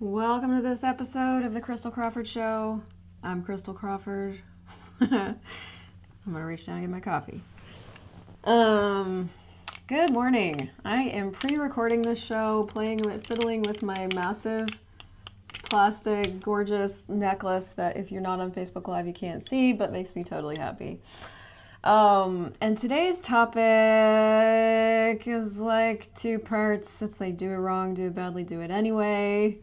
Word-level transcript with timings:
Welcome 0.00 0.54
to 0.54 0.62
this 0.62 0.84
episode 0.84 1.44
of 1.44 1.52
the 1.54 1.60
Christel 1.60 1.92
Crawford 1.92 2.28
Show. 2.28 2.80
I'm 3.24 3.42
Christel 3.42 3.74
Crawford. 3.74 4.38
I'm 5.00 5.40
gonna 6.24 6.46
reach 6.46 6.66
down 6.66 6.76
and 6.76 6.84
get 6.84 6.90
my 6.90 7.00
coffee. 7.00 7.42
Um, 8.44 9.28
good 9.88 10.12
morning. 10.12 10.70
I 10.84 11.02
am 11.02 11.32
pre-recording 11.32 12.02
this 12.02 12.20
show, 12.20 12.68
playing 12.70 12.98
with, 12.98 13.26
fiddling 13.26 13.62
with 13.62 13.82
my 13.82 14.06
massive 14.14 14.68
plastic, 15.64 16.38
gorgeous 16.38 17.02
necklace 17.08 17.72
that, 17.72 17.96
if 17.96 18.12
you're 18.12 18.22
not 18.22 18.38
on 18.38 18.52
Facebook 18.52 18.86
Live, 18.86 19.08
you 19.08 19.12
can't 19.12 19.44
see, 19.48 19.72
but 19.72 19.90
makes 19.90 20.14
me 20.14 20.22
totally 20.22 20.58
happy. 20.58 21.00
Um, 21.82 22.52
and 22.60 22.78
today's 22.78 23.18
topic 23.18 23.56
is 25.26 25.58
like 25.58 26.14
two 26.14 26.38
parts. 26.38 27.02
It's 27.02 27.20
like 27.20 27.36
do 27.36 27.50
it 27.50 27.56
wrong, 27.56 27.94
do 27.94 28.06
it 28.06 28.14
badly, 28.14 28.44
do 28.44 28.60
it 28.60 28.70
anyway. 28.70 29.58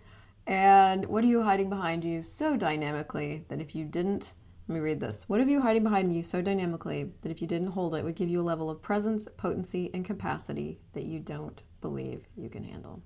And 0.47 1.05
what 1.07 1.23
are 1.23 1.27
you 1.27 1.41
hiding 1.41 1.69
behind 1.69 2.03
you 2.03 2.21
so 2.21 2.55
dynamically 2.55 3.45
that 3.47 3.59
if 3.59 3.73
you 3.75 3.85
didn't, 3.85 4.33
let 4.67 4.75
me 4.75 4.79
read 4.79 4.99
this. 4.99 5.25
What 5.27 5.39
are 5.39 5.45
you 5.45 5.61
hiding 5.61 5.83
behind 5.83 6.15
you 6.15 6.21
so 6.23 6.41
dynamically 6.41 7.11
that 7.21 7.31
if 7.31 7.41
you 7.41 7.47
didn't 7.47 7.69
hold 7.69 7.95
it, 7.95 8.03
would 8.03 8.15
give 8.15 8.29
you 8.29 8.41
a 8.41 8.43
level 8.43 8.69
of 8.69 8.81
presence, 8.81 9.27
potency, 9.37 9.89
and 9.93 10.05
capacity 10.05 10.79
that 10.93 11.05
you 11.05 11.19
don't 11.19 11.61
believe 11.81 12.27
you 12.35 12.49
can 12.49 12.63
handle? 12.63 13.01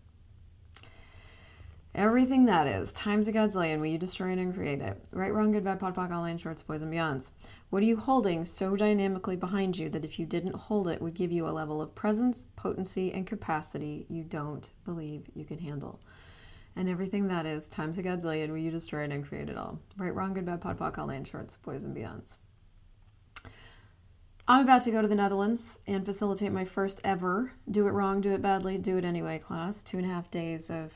Everything 1.95 2.45
that 2.45 2.67
is, 2.67 2.93
times 2.93 3.27
a 3.27 3.31
godzillion, 3.31 3.79
will 3.79 3.87
you 3.87 3.97
destroy 3.97 4.31
it 4.31 4.37
and 4.37 4.53
create 4.53 4.79
it? 4.79 5.03
Right, 5.11 5.33
wrong, 5.33 5.51
good, 5.51 5.63
bad, 5.63 5.79
pod, 5.79 5.95
poc, 5.95 6.11
all 6.11 6.21
nine, 6.21 6.37
shorts, 6.37 6.61
boys, 6.61 6.81
and 6.81 6.93
beyonds. 6.93 7.29
What 7.71 7.81
are 7.81 7.87
you 7.87 7.97
holding 7.97 8.45
so 8.45 8.75
dynamically 8.75 9.35
behind 9.35 9.77
you 9.77 9.89
that 9.89 10.05
if 10.05 10.19
you 10.19 10.25
didn't 10.25 10.55
hold 10.55 10.87
it, 10.87 11.01
would 11.01 11.15
give 11.15 11.31
you 11.31 11.47
a 11.47 11.49
level 11.49 11.81
of 11.81 11.95
presence, 11.95 12.43
potency, 12.55 13.11
and 13.11 13.25
capacity 13.25 14.05
you 14.07 14.23
don't 14.23 14.69
believe 14.85 15.23
you 15.33 15.45
can 15.45 15.57
handle? 15.57 15.99
And 16.75 16.87
everything 16.87 17.27
that 17.27 17.45
is 17.45 17.67
times 17.67 17.97
a 17.97 18.03
godzillion 18.03 18.49
will 18.49 18.57
you 18.57 18.71
destroy 18.71 19.01
it 19.01 19.05
and 19.05 19.13
uncreate 19.13 19.49
it 19.49 19.57
all. 19.57 19.79
Right, 19.97 20.13
wrong, 20.13 20.33
good, 20.33 20.45
bad, 20.45 20.61
pod, 20.61 20.79
poc, 20.79 20.97
all 20.97 21.07
nine 21.07 21.25
shorts, 21.25 21.57
boys 21.57 21.83
and 21.83 21.95
beyonds. 21.95 22.37
I'm 24.47 24.63
about 24.63 24.83
to 24.85 24.91
go 24.91 25.01
to 25.01 25.07
the 25.07 25.13
Netherlands 25.15 25.77
and 25.85 26.03
facilitate 26.03 26.51
my 26.51 26.65
first 26.65 27.01
ever 27.03 27.51
do 27.69 27.87
it 27.87 27.91
wrong, 27.91 28.19
do 28.19 28.31
it 28.31 28.41
badly, 28.41 28.79
do 28.79 28.97
it 28.97 29.05
anyway 29.05 29.37
class. 29.37 29.83
Two 29.83 29.97
and 29.97 30.09
a 30.09 30.09
half 30.09 30.31
days 30.31 30.71
of 30.71 30.91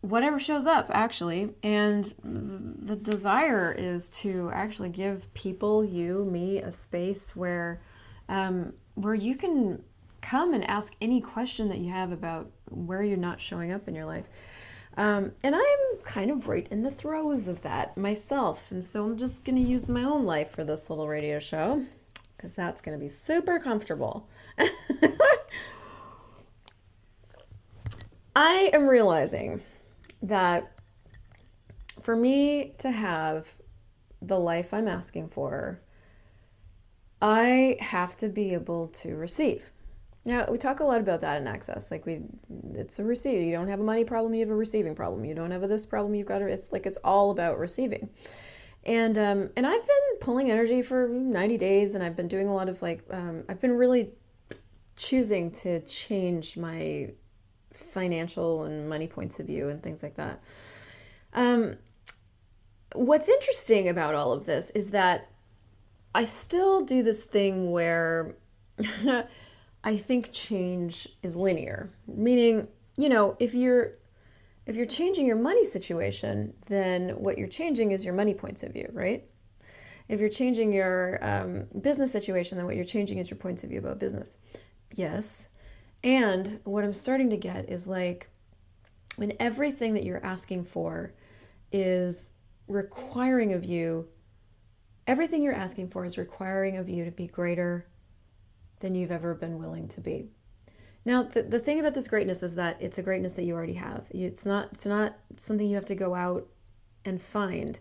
whatever 0.00 0.38
shows 0.38 0.66
up, 0.66 0.90
actually. 0.94 1.50
And 1.62 2.14
the 2.22 2.96
desire 2.96 3.70
is 3.72 4.08
to 4.10 4.50
actually 4.54 4.88
give 4.88 5.32
people, 5.34 5.84
you, 5.84 6.24
me, 6.24 6.58
a 6.62 6.72
space 6.72 7.36
where 7.36 7.82
um, 8.28 8.72
where 8.94 9.14
you 9.14 9.36
can 9.36 9.82
come 10.30 10.54
and 10.54 10.68
ask 10.68 10.92
any 11.00 11.20
question 11.20 11.68
that 11.68 11.78
you 11.78 11.90
have 11.90 12.10
about 12.10 12.50
where 12.70 13.02
you're 13.02 13.16
not 13.16 13.40
showing 13.40 13.70
up 13.72 13.86
in 13.86 13.94
your 13.94 14.04
life. 14.04 14.24
Um, 14.96 15.32
and 15.42 15.54
I'm 15.54 15.98
kind 16.04 16.30
of 16.30 16.48
right 16.48 16.66
in 16.70 16.82
the 16.82 16.90
throes 16.90 17.48
of 17.48 17.62
that 17.62 17.96
myself. 17.96 18.64
And 18.70 18.84
so 18.84 19.04
I'm 19.04 19.16
just 19.16 19.44
going 19.44 19.56
to 19.56 19.62
use 19.62 19.88
my 19.88 20.02
own 20.02 20.24
life 20.24 20.50
for 20.50 20.64
this 20.64 20.90
little 20.90 21.06
radio 21.06 21.38
show 21.38 21.84
because 22.36 22.54
that's 22.54 22.80
going 22.80 22.98
to 22.98 23.04
be 23.04 23.12
super 23.24 23.58
comfortable. 23.58 24.28
I 28.34 28.70
am 28.72 28.88
realizing 28.88 29.62
that 30.22 30.72
for 32.02 32.16
me 32.16 32.74
to 32.78 32.90
have 32.90 33.54
the 34.22 34.38
life 34.38 34.74
I'm 34.74 34.88
asking 34.88 35.28
for, 35.28 35.80
I 37.22 37.76
have 37.80 38.16
to 38.18 38.28
be 38.28 38.54
able 38.54 38.88
to 38.88 39.14
receive. 39.14 39.70
Now 40.26 40.44
we 40.50 40.58
talk 40.58 40.80
a 40.80 40.84
lot 40.84 41.00
about 41.00 41.20
that 41.20 41.40
in 41.40 41.46
access. 41.46 41.92
Like 41.92 42.04
we, 42.04 42.20
it's 42.74 42.98
a 42.98 43.04
receive. 43.04 43.42
You 43.42 43.52
don't 43.52 43.68
have 43.68 43.78
a 43.78 43.84
money 43.84 44.04
problem. 44.04 44.34
You 44.34 44.40
have 44.40 44.50
a 44.50 44.56
receiving 44.56 44.96
problem. 44.96 45.24
You 45.24 45.36
don't 45.36 45.52
have 45.52 45.62
a 45.62 45.68
this 45.68 45.86
problem. 45.86 46.16
You've 46.16 46.26
got. 46.26 46.42
It's 46.42 46.72
like 46.72 46.84
it's 46.84 46.98
all 47.04 47.30
about 47.30 47.60
receiving. 47.60 48.10
And 48.84 49.16
um, 49.18 49.50
and 49.56 49.64
I've 49.64 49.86
been 49.86 50.18
pulling 50.20 50.50
energy 50.50 50.82
for 50.82 51.08
90 51.08 51.58
days, 51.58 51.94
and 51.94 52.02
I've 52.02 52.16
been 52.16 52.26
doing 52.26 52.48
a 52.48 52.54
lot 52.54 52.68
of 52.68 52.82
like 52.82 53.04
um, 53.12 53.44
I've 53.48 53.60
been 53.60 53.76
really 53.76 54.10
choosing 54.96 55.52
to 55.52 55.80
change 55.82 56.56
my 56.56 57.10
financial 57.72 58.64
and 58.64 58.88
money 58.88 59.06
points 59.06 59.38
of 59.38 59.46
view 59.46 59.68
and 59.68 59.80
things 59.80 60.02
like 60.02 60.16
that. 60.16 60.42
Um, 61.34 61.76
what's 62.94 63.28
interesting 63.28 63.88
about 63.88 64.16
all 64.16 64.32
of 64.32 64.44
this 64.44 64.70
is 64.70 64.90
that 64.90 65.30
I 66.16 66.24
still 66.24 66.84
do 66.84 67.04
this 67.04 67.22
thing 67.22 67.70
where. 67.70 68.34
I 69.86 69.96
think 69.96 70.32
change 70.32 71.08
is 71.22 71.36
linear, 71.36 71.90
meaning, 72.08 72.66
you 72.96 73.08
know, 73.08 73.36
if 73.38 73.54
you're 73.54 73.92
if 74.66 74.74
you're 74.74 74.84
changing 74.84 75.26
your 75.26 75.36
money 75.36 75.64
situation, 75.64 76.52
then 76.66 77.10
what 77.10 77.38
you're 77.38 77.46
changing 77.46 77.92
is 77.92 78.04
your 78.04 78.12
money 78.12 78.34
points 78.34 78.64
of 78.64 78.72
view, 78.72 78.90
right? 78.92 79.24
If 80.08 80.18
you're 80.18 80.28
changing 80.28 80.72
your 80.72 81.24
um, 81.24 81.66
business 81.82 82.10
situation, 82.10 82.58
then 82.58 82.66
what 82.66 82.74
you're 82.74 82.84
changing 82.84 83.18
is 83.18 83.30
your 83.30 83.36
points 83.36 83.62
of 83.62 83.70
view 83.70 83.78
about 83.78 84.00
business. 84.00 84.38
Yes. 84.92 85.50
And 86.02 86.58
what 86.64 86.82
I'm 86.82 86.92
starting 86.92 87.30
to 87.30 87.36
get 87.36 87.70
is 87.70 87.86
like 87.86 88.28
when 89.14 89.34
everything 89.38 89.94
that 89.94 90.02
you're 90.02 90.24
asking 90.26 90.64
for 90.64 91.12
is 91.70 92.32
requiring 92.66 93.52
of 93.52 93.64
you, 93.64 94.08
everything 95.06 95.42
you're 95.42 95.54
asking 95.54 95.90
for 95.90 96.04
is 96.04 96.18
requiring 96.18 96.76
of 96.76 96.88
you 96.88 97.04
to 97.04 97.12
be 97.12 97.28
greater 97.28 97.86
than 98.80 98.94
you've 98.94 99.12
ever 99.12 99.34
been 99.34 99.58
willing 99.58 99.88
to 99.88 100.00
be. 100.00 100.28
Now, 101.04 101.22
the, 101.22 101.42
the 101.42 101.60
thing 101.60 101.78
about 101.78 101.94
this 101.94 102.08
greatness 102.08 102.42
is 102.42 102.56
that 102.56 102.76
it's 102.80 102.98
a 102.98 103.02
greatness 103.02 103.34
that 103.34 103.44
you 103.44 103.54
already 103.54 103.74
have. 103.74 104.06
It's 104.10 104.44
not 104.44 104.70
it's 104.72 104.86
not 104.86 105.16
something 105.36 105.66
you 105.66 105.76
have 105.76 105.86
to 105.86 105.94
go 105.94 106.14
out 106.14 106.48
and 107.04 107.22
find. 107.22 107.78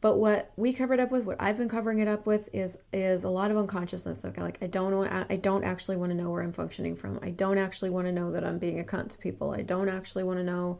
But 0.00 0.18
what 0.18 0.52
we 0.56 0.74
covered 0.74 1.00
up 1.00 1.10
with, 1.10 1.24
what 1.24 1.40
I've 1.40 1.56
been 1.56 1.68
covering 1.68 2.00
it 2.00 2.08
up 2.08 2.26
with, 2.26 2.50
is 2.52 2.76
is 2.92 3.24
a 3.24 3.28
lot 3.30 3.50
of 3.50 3.56
unconsciousness. 3.56 4.24
Okay, 4.24 4.42
like 4.42 4.58
I 4.60 4.66
don't 4.66 4.94
want, 4.94 5.26
I 5.30 5.36
don't 5.36 5.64
actually 5.64 5.96
want 5.96 6.10
to 6.10 6.16
know 6.16 6.30
where 6.30 6.42
I'm 6.42 6.52
functioning 6.52 6.94
from. 6.94 7.18
I 7.22 7.30
don't 7.30 7.56
actually 7.56 7.90
want 7.90 8.06
to 8.08 8.12
know 8.12 8.32
that 8.32 8.44
I'm 8.44 8.58
being 8.58 8.80
a 8.80 8.84
cunt 8.84 9.10
to 9.10 9.18
people. 9.18 9.52
I 9.52 9.62
don't 9.62 9.88
actually 9.88 10.24
want 10.24 10.40
to 10.40 10.44
know 10.44 10.78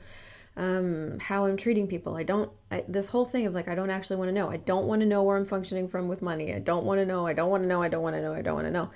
um, 0.56 1.18
how 1.20 1.46
I'm 1.46 1.56
treating 1.56 1.86
people. 1.86 2.16
I 2.16 2.22
don't. 2.22 2.50
I, 2.70 2.84
this 2.86 3.08
whole 3.08 3.24
thing 3.24 3.46
of 3.46 3.54
like 3.54 3.66
I 3.68 3.74
don't 3.74 3.88
actually 3.90 4.16
want 4.16 4.28
to 4.28 4.32
know. 4.32 4.50
I 4.50 4.58
don't 4.58 4.86
want 4.86 5.00
to 5.00 5.06
know 5.06 5.22
where 5.22 5.36
I'm 5.36 5.46
functioning 5.46 5.88
from 5.88 6.08
with 6.08 6.20
money. 6.20 6.52
I 6.52 6.58
don't 6.58 6.84
want 6.84 7.00
to 7.00 7.06
know. 7.06 7.26
I 7.26 7.32
don't 7.32 7.50
want 7.50 7.62
to 7.62 7.68
know. 7.68 7.82
I 7.82 7.88
don't 7.88 8.02
want 8.02 8.16
to 8.16 8.22
know. 8.22 8.34
I 8.34 8.42
don't 8.42 8.54
want 8.54 8.66
to 8.66 8.72
know. 8.72 8.90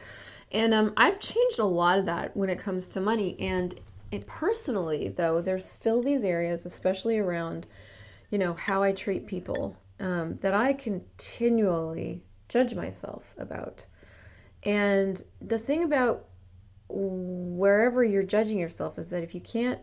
And 0.53 0.73
um, 0.73 0.93
I've 0.97 1.21
changed 1.21 1.59
a 1.59 1.65
lot 1.65 1.99
of 1.99 2.07
that 2.07 2.37
when 2.37 2.49
it 2.49 2.59
comes 2.59 2.89
to 2.91 3.01
money. 3.01 3.37
And 3.39 3.79
it, 4.11 4.27
personally, 4.27 5.09
though, 5.09 5.41
there's 5.41 5.65
still 5.65 6.03
these 6.03 6.25
areas, 6.25 6.65
especially 6.65 7.19
around, 7.19 7.67
you 8.31 8.39
know, 8.39 8.55
how 8.55 8.83
I 8.83 8.93
treat 8.93 9.27
people, 9.27 9.77
um, 10.01 10.39
that 10.41 10.55
I 10.55 10.73
continually 10.73 12.23
judge 12.49 12.75
myself 12.75 13.35
about. 13.37 13.85
And 14.63 15.23
the 15.41 15.59
thing 15.59 15.85
about 15.85 16.27
wherever 16.89 18.03
you're 18.03 18.23
judging 18.23 18.59
yourself 18.59 18.99
is 18.99 19.11
that 19.11 19.23
if 19.23 19.35
you 19.35 19.41
can't, 19.41 19.81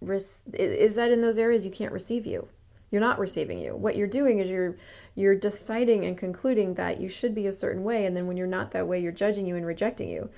res- 0.00 0.42
is 0.52 0.94
that 0.96 1.10
in 1.10 1.22
those 1.22 1.38
areas 1.38 1.64
you 1.64 1.70
can't 1.70 1.92
receive 1.92 2.26
you. 2.26 2.46
You're 2.94 3.00
not 3.00 3.18
receiving 3.18 3.58
you. 3.58 3.74
What 3.74 3.96
you're 3.96 4.06
doing 4.06 4.38
is 4.38 4.48
you're 4.48 4.76
you're 5.16 5.34
deciding 5.34 6.04
and 6.04 6.16
concluding 6.16 6.74
that 6.74 7.00
you 7.00 7.08
should 7.08 7.34
be 7.34 7.48
a 7.48 7.52
certain 7.52 7.82
way 7.82 8.06
and 8.06 8.16
then 8.16 8.28
when 8.28 8.36
you're 8.36 8.46
not 8.46 8.70
that 8.70 8.86
way 8.86 9.00
you're 9.00 9.10
judging 9.10 9.46
you 9.46 9.56
and 9.56 9.66
rejecting 9.66 10.08
you. 10.08 10.30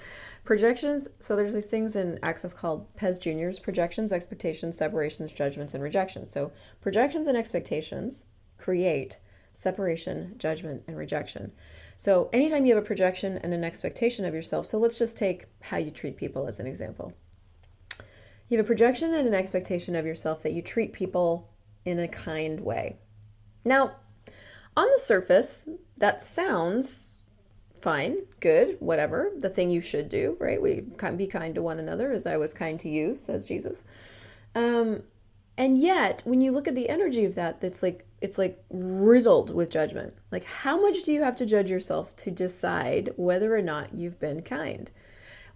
Projections 0.43 1.07
so 1.21 1.37
there's 1.37 1.53
these 1.53 1.67
things 1.67 1.97
in 1.97 2.19
access 2.23 2.55
called 2.55 2.87
pez 2.97 3.21
juniors 3.21 3.59
projections 3.59 4.11
expectations 4.11 4.79
separations 4.79 5.35
judgments 5.35 5.75
and 5.75 5.83
rejections. 5.83 6.33
So 6.33 6.51
projections 6.81 7.27
and 7.27 7.37
expectations 7.37 8.25
create 8.57 9.19
separation 9.53 10.37
judgment 10.39 10.83
and 10.89 10.97
rejection. 10.97 11.53
So 11.99 12.31
anytime 12.33 12.65
you 12.65 12.75
have 12.75 12.83
a 12.83 12.87
projection 12.87 13.37
and 13.37 13.53
an 13.53 13.65
expectation 13.65 14.25
of 14.25 14.33
yourself 14.33 14.65
so 14.65 14.79
let's 14.79 14.97
just 14.97 15.19
take 15.19 15.45
how 15.61 15.77
you 15.77 15.91
treat 15.91 16.17
people 16.17 16.47
as 16.47 16.59
an 16.59 16.67
example. 16.67 17.13
You 18.49 18.57
have 18.57 18.65
a 18.65 18.67
projection 18.67 19.13
and 19.13 19.29
an 19.29 19.35
expectation 19.35 19.95
of 19.95 20.07
yourself 20.07 20.43
that 20.43 20.55
you 20.55 20.63
treat 20.63 20.95
people 20.95 21.51
in 21.87 21.99
a 21.99 22.09
kind 22.09 22.61
way 22.61 22.97
now 23.65 23.97
on 24.77 24.87
the 24.95 25.01
surface, 25.01 25.65
that 25.97 26.23
sounds 26.23 27.15
fine, 27.81 28.19
good, 28.41 28.77
whatever, 28.81 29.33
the 29.39 29.49
thing 29.49 29.71
you 29.71 29.81
should 29.81 30.09
do, 30.09 30.37
right? 30.39 30.61
We 30.61 30.85
can 30.99 31.17
be 31.17 31.27
kind 31.27 31.55
to 31.55 31.63
one 31.63 31.79
another 31.79 32.13
as 32.13 32.27
I 32.27 32.37
was 32.37 32.53
kind 32.53 32.79
to 32.81 32.89
you, 32.89 33.17
says 33.17 33.45
Jesus. 33.45 33.85
Um, 34.55 35.03
and 35.59 35.79
yet, 35.79 36.23
when 36.25 36.41
you 36.41 36.53
look 36.53 36.69
at 36.69 36.75
the 36.75 36.89
energy 36.89 37.25
of 37.25 37.35
that, 37.37 37.61
that's 37.61 37.83
like 37.83 38.07
it's 38.21 38.39
like 38.39 38.63
riddled 38.71 39.55
with 39.55 39.71
judgment. 39.71 40.15
Like, 40.31 40.45
how 40.45 40.81
much 40.81 41.03
do 41.03 41.13
you 41.13 41.23
have 41.23 41.37
to 41.37 41.47
judge 41.47 41.71
yourself 41.71 42.15
to 42.17 42.31
decide 42.31 43.13
whether 43.17 43.55
or 43.55 43.63
not 43.63 43.95
you've 43.95 44.19
been 44.19 44.43
kind? 44.43 44.91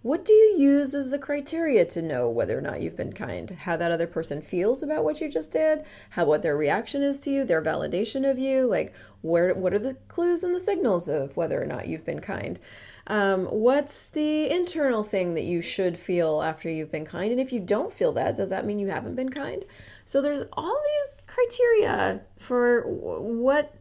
What 0.03 0.25
do 0.25 0.33
you 0.33 0.55
use 0.57 0.95
as 0.95 1.11
the 1.11 1.19
criteria 1.19 1.85
to 1.85 2.01
know 2.01 2.27
whether 2.27 2.57
or 2.57 2.61
not 2.61 2.81
you've 2.81 2.95
been 2.95 3.13
kind? 3.13 3.51
How 3.51 3.77
that 3.77 3.91
other 3.91 4.07
person 4.07 4.41
feels 4.41 4.81
about 4.81 5.03
what 5.03 5.21
you 5.21 5.29
just 5.29 5.51
did, 5.51 5.83
how 6.09 6.25
what 6.25 6.41
their 6.41 6.57
reaction 6.57 7.03
is 7.03 7.19
to 7.19 7.29
you, 7.29 7.45
their 7.45 7.61
validation 7.61 8.27
of 8.29 8.39
you, 8.39 8.65
like 8.65 8.95
where 9.21 9.53
what 9.53 9.75
are 9.75 9.79
the 9.79 9.93
clues 10.07 10.43
and 10.43 10.55
the 10.55 10.59
signals 10.59 11.07
of 11.07 11.37
whether 11.37 11.61
or 11.61 11.67
not 11.67 11.87
you've 11.87 12.05
been 12.05 12.19
kind? 12.19 12.59
Um, 13.05 13.45
what's 13.45 14.09
the 14.09 14.49
internal 14.49 15.03
thing 15.03 15.35
that 15.35 15.43
you 15.43 15.61
should 15.61 15.99
feel 15.99 16.41
after 16.41 16.67
you've 16.67 16.91
been 16.91 17.05
kind? 17.05 17.31
And 17.31 17.39
if 17.39 17.53
you 17.53 17.59
don't 17.59 17.93
feel 17.93 18.11
that, 18.13 18.35
does 18.35 18.49
that 18.49 18.65
mean 18.65 18.79
you 18.79 18.87
haven't 18.87 19.15
been 19.15 19.29
kind? 19.29 19.63
So 20.05 20.19
there's 20.19 20.47
all 20.53 20.81
these 21.03 21.21
criteria 21.27 22.21
for 22.39 22.87
what 22.87 23.75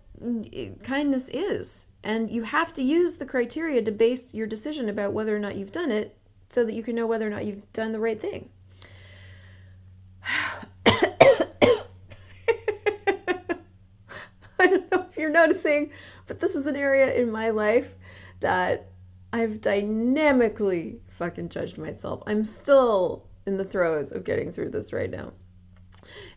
kindness 0.83 1.31
is. 1.31 1.87
And 2.03 2.31
you 2.31 2.43
have 2.45 2.73
to 2.75 2.83
use 2.83 3.17
the 3.17 3.27
criteria 3.27 3.83
to 3.83 3.93
base 3.93 4.33
your 4.33 4.47
decision 4.47 4.89
about 4.89 5.13
whether 5.13 5.37
or 5.37 5.39
not 5.39 5.57
you've 5.57 5.73
done 5.73 5.91
it 5.91 6.17
so 6.49 6.65
that 6.65 6.73
you 6.73 6.83
can 6.83 6.95
know 6.95 7.07
whether 7.07 7.27
or 7.27 7.31
not 7.31 7.45
you've 7.45 7.71
done 7.73 7.93
the 7.93 8.01
right 8.01 8.21
thing. 8.21 8.49
I 14.59 14.67
don't 14.67 14.91
know 14.91 15.07
if 15.11 15.17
you're 15.17 15.31
noticing, 15.31 15.91
but 16.27 16.41
this 16.41 16.55
is 16.55 16.67
an 16.67 16.77
area 16.77 17.15
in 17.15 17.31
my 17.31 17.51
life 17.51 17.95
that 18.41 18.91
I've 19.33 19.61
dynamically 19.61 21.01
fucking 21.09 21.51
judged 21.51 21.79
myself. 21.79 22.23
I'm 22.27 22.45
still 22.45 23.27
in 23.47 23.57
the 23.57 23.65
throes 23.65 24.13
of 24.13 24.25
getting 24.25 24.53
through 24.53 24.71
this 24.71 24.93
right 24.93 25.11
now. 25.11 25.33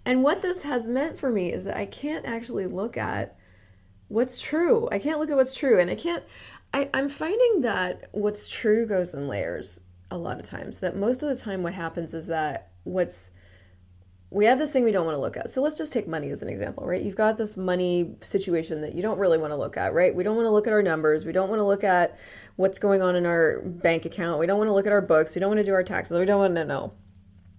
And 0.06 0.24
what 0.24 0.42
this 0.42 0.64
has 0.64 0.88
meant 0.88 1.18
for 1.18 1.30
me 1.30 1.52
is 1.52 1.64
that 1.66 1.78
I 1.78 1.86
can't 1.86 2.26
actually 2.26 2.68
look 2.68 2.98
at 2.98 3.38
what's 4.08 4.40
true. 4.40 4.88
I 4.92 5.00
can't 5.00 5.20
look 5.20 5.30
at 5.30 5.36
what's 5.36 5.54
true. 5.54 5.80
And 5.80 5.90
I 5.90 5.96
can't, 5.96 6.24
I, 6.74 6.90
I'm 6.94 7.10
finding 7.10 7.62
that 7.62 8.10
what's 8.12 8.48
true 8.48 8.86
goes 8.86 9.14
in 9.14 9.28
layers 9.28 9.80
a 10.12 10.18
lot 10.18 10.40
of 10.40 10.46
times. 10.46 10.80
That 10.80 10.96
most 10.96 11.24
of 11.24 11.30
the 11.30 11.36
time, 11.36 11.64
what 11.64 11.74
happens 11.74 12.14
is 12.14 12.28
that 12.28 12.72
what's 12.84 13.30
we 14.34 14.46
have 14.46 14.58
this 14.58 14.72
thing 14.72 14.84
we 14.84 14.92
don't 14.92 15.06
want 15.06 15.16
to 15.16 15.22
look 15.22 15.38
at. 15.38 15.52
So 15.52 15.62
let's 15.62 15.78
just 15.78 15.94
take 15.94 16.08
money 16.08 16.32
as 16.32 16.42
an 16.42 16.50
example, 16.50 16.88
right? 16.88 17.02
You've 17.02 17.16
got 17.16 17.38
this 17.38 17.56
money 17.56 18.16
situation 18.22 18.82
that 18.82 18.96
you 18.96 19.04
don't 19.04 19.20
really 19.20 19.38
want 19.38 19.52
to 19.52 19.56
look 19.56 19.78
at, 19.78 19.94
right? 19.94 20.14
We 20.14 20.24
don't 20.24 20.36
want 20.36 20.48
to 20.48 20.50
look 20.50 20.66
at 20.66 20.74
our 20.74 20.82
numbers. 20.82 21.24
We 21.24 21.32
don't 21.32 21.50
want 21.50 21.60
to 21.60 21.64
look 21.64 21.84
at 21.84 22.18
what's 22.56 22.80
going 22.80 23.04
on 23.04 23.16
in 23.16 23.28
our 23.28 23.62
bank 23.62 24.06
account. 24.06 24.40
We 24.40 24.48
don't 24.48 24.58
want 24.58 24.70
to 24.70 24.74
look 24.74 24.88
at 24.88 24.92
our 24.92 25.02
books. 25.02 25.36
We 25.36 25.40
don't 25.40 25.50
want 25.50 25.60
to 25.60 25.64
do 25.64 25.74
our 25.74 25.84
taxes. 25.84 26.18
We 26.18 26.26
don't 26.26 26.40
want 26.40 26.56
to 26.56 26.66
know. 26.66 26.94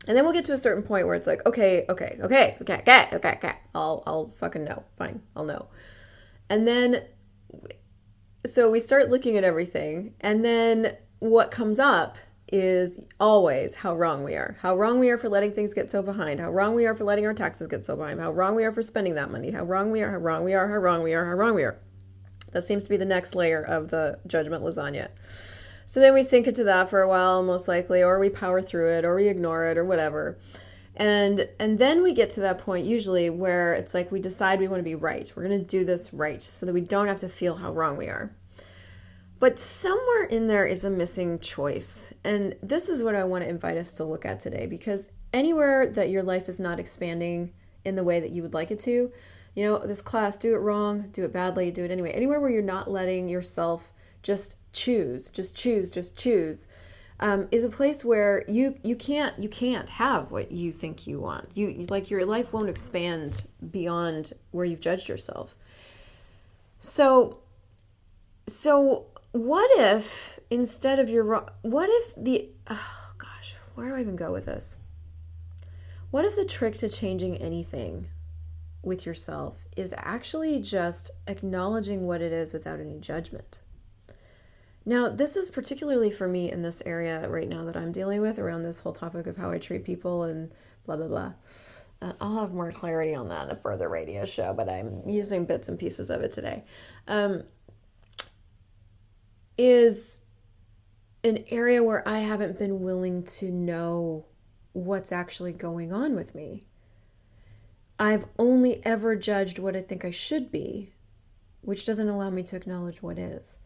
And 0.08 0.17
then 0.17 0.25
we'll 0.25 0.32
get 0.32 0.46
to 0.46 0.52
a 0.52 0.58
certain 0.58 0.82
point 0.82 1.06
where 1.06 1.14
it's 1.14 1.29
like, 1.29 1.46
okay, 1.46 1.87
okay, 1.88 2.19
okay, 2.20 2.56
okay, 2.61 2.79
okay, 2.81 3.08
okay, 3.12 3.32
okay. 3.37 3.55
I'll 3.73 4.02
I'll 4.05 4.35
fucking 4.41 4.64
know. 4.64 4.82
Fine. 4.99 5.23
I'll 5.37 5.44
know. 5.44 5.69
And 6.49 6.67
then 6.67 7.02
so 8.46 8.70
we 8.70 8.81
start 8.81 9.11
looking 9.11 9.38
at 9.38 9.44
everything 9.44 10.14
and 10.20 10.44
then 10.44 10.96
what 11.20 11.50
comes 11.50 11.79
up 11.79 12.19
is 12.52 13.00
always 13.19 13.73
how 13.73 13.96
wrong 13.96 14.23
we 14.23 14.35
are. 14.35 14.56
How 14.61 14.76
wrong 14.76 15.00
we 15.00 15.08
are 15.08 15.17
for 15.17 15.31
letting 15.31 15.52
things 15.52 15.73
get 15.73 15.91
so 15.91 16.02
behind. 16.02 16.41
How 16.41 16.50
wrong 16.50 16.75
we 16.75 16.87
are 16.87 16.94
for 16.94 17.05
letting 17.05 17.25
our 17.25 17.32
taxes 17.32 17.69
get 17.69 17.87
so 17.87 17.96
behind. 17.96 18.20
How 18.20 18.32
wrong 18.32 18.55
we 18.55 18.64
are 18.64 18.73
for 18.73 18.82
spending 18.82 19.14
that 19.14 19.31
money. 19.31 19.50
How 19.50 19.64
wrong 19.64 19.91
we 19.91 20.02
are. 20.02 20.11
How 20.11 20.19
wrong 20.19 20.44
we 20.44 20.52
are. 20.52 20.69
How 20.69 20.75
wrong 20.75 21.02
we 21.02 21.14
are. 21.14 21.25
How 21.25 21.32
wrong 21.32 21.55
we 21.55 21.64
are. 21.64 21.79
That 22.52 22.64
seems 22.64 22.85
to 22.85 22.91
be 22.91 22.96
the 22.96 23.05
next 23.05 23.35
layer 23.35 23.62
of 23.62 23.88
the 23.88 24.19
judgment 24.26 24.62
lasagna. 24.62 25.08
So 25.87 26.00
then 26.00 26.14
we 26.14 26.23
sink 26.23 26.46
into 26.46 26.64
that 26.64 26.91
for 26.91 27.02
a 27.02 27.08
while, 27.08 27.43
most 27.43 27.67
likely, 27.67 28.02
or 28.02 28.19
we 28.19 28.31
power 28.31 28.62
through 28.62 28.91
it, 28.91 29.05
or 29.05 29.17
we 29.17 29.29
ignore 29.29 29.67
it, 29.67 29.76
or 29.76 29.85
whatever. 29.85 30.38
And 30.96 31.49
and 31.58 31.79
then 31.79 32.02
we 32.02 32.12
get 32.12 32.31
to 32.31 32.41
that 32.41 32.58
point 32.58 32.87
usually 32.87 33.29
where 33.31 33.75
it's 33.75 33.94
like 33.94 34.12
we 34.12 34.20
decide 34.20 34.61
we 34.61 34.69
want 34.69 34.81
to 34.81 34.85
be 34.85 34.94
right. 34.94 35.31
We're 35.35 35.46
going 35.46 35.58
to 35.58 35.64
do 35.64 35.85
this 35.85 36.12
right 36.12 36.41
so 36.41 36.67
that 36.67 36.73
we 36.73 36.81
don't 36.81 37.08
have 37.08 37.20
to 37.20 37.29
feel 37.29 37.56
how 37.56 37.73
wrong 37.73 37.96
we 37.96 38.06
are. 38.06 38.32
But 39.41 39.58
somewhere 39.58 40.25
in 40.25 40.46
there 40.46 40.67
is 40.67 40.85
a 40.85 40.91
missing 40.91 41.38
choice. 41.41 42.12
And 42.23 42.55
this 42.62 42.88
is 42.88 43.02
what 43.02 43.14
I 43.14 43.25
want 43.25 43.44
to 43.44 43.50
invite 43.50 43.76
us 43.76 43.93
to 43.94 44.05
look 44.05 44.25
at 44.25 44.41
today 44.41 44.67
because 44.67 45.08
anywhere 45.32 45.91
that 45.91 46.11
your 46.11 46.23
life 46.23 46.49
is 46.49 46.61
not 46.61 46.79
expanding 46.79 47.52
in 47.85 47.96
the 47.96 48.05
way 48.05 48.20
that 48.20 48.31
you 48.31 48.43
would 48.43 48.55
like 48.55 48.70
it 48.70 48.79
to, 48.81 49.12
you 49.55 49.64
know, 49.64 49.79
this 49.79 50.00
class, 50.00 50.38
do 50.38 50.55
it 50.55 50.58
wrong, 50.58 51.08
do 51.12 51.25
it 51.25 51.32
badly, 51.32 51.70
do 51.70 51.85
it 51.85 51.91
anyway. 51.91 52.12
Anywhere 52.12 52.41
where 52.41 52.50
you're 52.50 52.62
not 52.62 52.91
letting 52.91 53.29
yourself 53.29 53.93
just 54.23 54.56
choose, 54.73 55.29
just 55.29 55.55
choose, 55.55 55.91
just 55.91 56.17
choose, 56.17 56.67
um, 57.21 57.49
is 57.53 57.65
a 57.65 57.69
place 57.69 58.05
where 58.05 58.45
you 58.49 58.77
you 58.83 58.97
can't 58.97 59.39
you 59.39 59.49
can't 59.49 59.89
have 59.89 60.31
what 60.31 60.51
you 60.51 60.73
think 60.73 61.07
you 61.07 61.21
want. 61.21 61.49
You 61.55 61.87
like 61.89 62.11
your 62.11 62.27
life 62.27 62.53
won't 62.53 62.69
expand 62.69 63.45
beyond 63.71 64.33
where 64.51 64.65
you've 64.65 64.81
judged 64.81 65.09
yourself. 65.09 65.55
So 66.81 67.39
so 68.47 69.07
what 69.33 69.71
if 69.79 70.39
instead 70.51 70.99
of 70.99 71.09
your 71.09 71.25
what 71.63 71.89
if 71.91 72.15
the 72.17 72.49
oh 72.69 73.13
gosh 73.19 73.55
where 73.75 73.89
do 73.89 73.95
i 73.97 74.01
even 74.01 74.17
go 74.17 74.33
with 74.33 74.47
this 74.47 74.77
what 76.11 76.25
if 76.25 76.37
the 76.37 76.45
trick 76.45 76.77
to 76.77 76.89
changing 76.89 77.37
anything 77.39 78.07
with 78.83 79.07
yourself 79.07 79.57
is 79.77 79.93
actually 79.97 80.61
just 80.61 81.11
acknowledging 81.27 82.07
what 82.07 82.21
it 82.21 82.33
is 82.33 82.53
without 82.53 82.79
any 82.79 82.99
judgment 82.99 83.61
now 84.87 85.09
this 85.09 85.37
is 85.37 85.49
particularly 85.49 86.11
for 86.11 86.29
me 86.29 86.51
in 86.51 86.63
this 86.63 86.83
area 86.87 87.29
right 87.29 87.49
now 87.49 87.65
that 87.65 87.77
i'm 87.77 87.93
dealing 87.93 88.21
with 88.21 88.39
around 88.39 88.63
this 88.63 88.81
whole 88.81 88.93
topic 88.93 89.27
of 89.27 89.37
how 89.37 89.51
i 89.51 89.59
treat 89.59 89.85
people 89.85 90.25
and 90.25 90.51
blah 90.87 90.97
blah 90.97 91.09
blah 91.09 91.33
uh, 92.03 92.13
i'll 92.21 92.41
have 92.41 92.53
more 92.53 92.73
clarity 92.73 93.15
on 93.15 93.29
that 93.29 93.45
in 93.45 93.51
a 93.51 93.57
further 93.57 93.89
radio 93.89 94.25
show 94.25 94.53
but 94.53 94.69
i'm 94.69 95.03
using 95.09 95.45
bits 95.45 95.69
and 95.69 95.79
pieces 95.79 96.11
of 96.11 96.21
it 96.23 96.33
today 96.33 96.65
um, 97.09 97.43
is 99.57 100.19
an 101.25 101.45
area 101.49 101.83
where 101.83 102.07
I 102.07 102.21
haven't 102.21 102.59
been 102.59 102.83
willing 102.83 103.25
to 103.25 103.51
know 103.51 104.27
what's 104.73 105.11
actually 105.11 105.53
going 105.53 105.93
on 105.93 106.15
with 106.15 106.35
me. 106.35 106.67
I've 107.99 108.27
only 108.39 108.85
ever 108.85 109.17
judged 109.17 109.59
what 109.59 109.77
I 109.77 109.81
think 109.81 110.05
I 110.05 110.11
should 110.11 110.53
be, 110.53 110.93
which 111.63 111.87
doesn't 111.87 112.09
allow 112.09 112.29
me 112.29 112.43
to 112.45 112.57
acknowledge 112.57 113.01
what 113.01 113.19
is. 113.19 113.59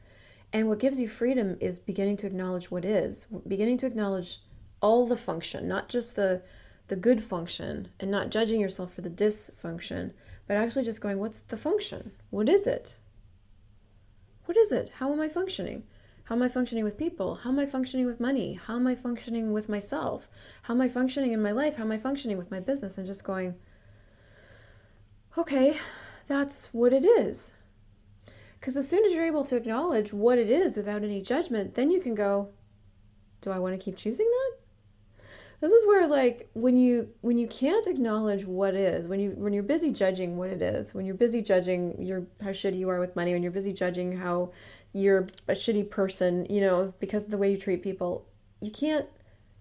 And 0.52 0.68
what 0.68 0.78
gives 0.78 0.98
you 0.98 1.08
freedom 1.08 1.56
is 1.60 1.78
beginning 1.78 2.16
to 2.18 2.26
acknowledge 2.26 2.70
what 2.70 2.84
is, 2.84 3.26
beginning 3.46 3.78
to 3.78 3.86
acknowledge 3.86 4.40
all 4.80 5.06
the 5.06 5.16
function, 5.16 5.68
not 5.68 5.88
just 5.88 6.16
the 6.16 6.42
the 6.88 6.96
good 6.96 7.22
function 7.22 7.88
and 8.00 8.10
not 8.10 8.30
judging 8.30 8.60
yourself 8.60 8.92
for 8.94 9.02
the 9.02 9.10
dysfunction, 9.10 10.10
but 10.46 10.56
actually 10.56 10.84
just 10.84 11.02
going, 11.02 11.18
what's 11.18 11.40
the 11.40 11.56
function? 11.56 12.10
What 12.30 12.48
is 12.48 12.66
it? 12.66 12.96
What 14.46 14.56
is 14.56 14.72
it? 14.72 14.90
How 14.96 15.12
am 15.12 15.20
I 15.20 15.28
functioning? 15.28 15.84
How 16.24 16.34
am 16.34 16.42
I 16.42 16.48
functioning 16.48 16.84
with 16.84 16.98
people? 16.98 17.36
How 17.36 17.50
am 17.50 17.58
I 17.58 17.66
functioning 17.66 18.06
with 18.06 18.20
money? 18.20 18.58
How 18.66 18.76
am 18.76 18.86
I 18.86 18.94
functioning 18.94 19.52
with 19.52 19.68
myself? 19.68 20.28
How 20.62 20.74
am 20.74 20.80
I 20.80 20.88
functioning 20.88 21.32
in 21.32 21.42
my 21.42 21.52
life? 21.52 21.76
How 21.76 21.84
am 21.84 21.92
I 21.92 21.98
functioning 21.98 22.38
with 22.38 22.50
my 22.50 22.60
business? 22.60 22.96
And 22.96 23.06
just 23.06 23.24
going, 23.24 23.54
okay, 25.36 25.78
that's 26.26 26.68
what 26.72 26.92
it 26.92 27.04
is. 27.04 27.52
Because 28.58 28.76
as 28.76 28.88
soon 28.88 29.04
as 29.04 29.12
you're 29.12 29.26
able 29.26 29.44
to 29.44 29.56
acknowledge 29.56 30.12
what 30.12 30.38
it 30.38 30.50
is 30.50 30.76
without 30.76 31.04
any 31.04 31.22
judgment, 31.22 31.74
then 31.74 31.90
you 31.90 32.00
can 32.00 32.14
go, 32.14 32.48
do 33.40 33.50
I 33.50 33.58
want 33.58 33.78
to 33.78 33.82
keep 33.82 33.96
choosing 33.96 34.26
that? 34.26 34.58
this 35.60 35.72
is 35.72 35.86
where 35.86 36.06
like 36.06 36.48
when 36.54 36.76
you 36.76 37.08
when 37.20 37.38
you 37.38 37.46
can't 37.48 37.86
acknowledge 37.86 38.44
what 38.44 38.74
is 38.74 39.08
when 39.08 39.18
you 39.18 39.30
when 39.30 39.52
you're 39.52 39.62
busy 39.62 39.90
judging 39.90 40.36
what 40.36 40.50
it 40.50 40.62
is 40.62 40.94
when 40.94 41.04
you're 41.04 41.14
busy 41.14 41.42
judging 41.42 42.00
your 42.00 42.24
how 42.40 42.50
shitty 42.50 42.78
you 42.78 42.88
are 42.88 43.00
with 43.00 43.14
money 43.16 43.32
when 43.32 43.42
you're 43.42 43.52
busy 43.52 43.72
judging 43.72 44.16
how 44.16 44.50
you're 44.92 45.26
a 45.48 45.52
shitty 45.52 45.88
person 45.88 46.46
you 46.48 46.60
know 46.60 46.92
because 47.00 47.24
of 47.24 47.30
the 47.30 47.38
way 47.38 47.50
you 47.50 47.56
treat 47.56 47.82
people 47.82 48.26
you 48.60 48.70
can't 48.70 49.06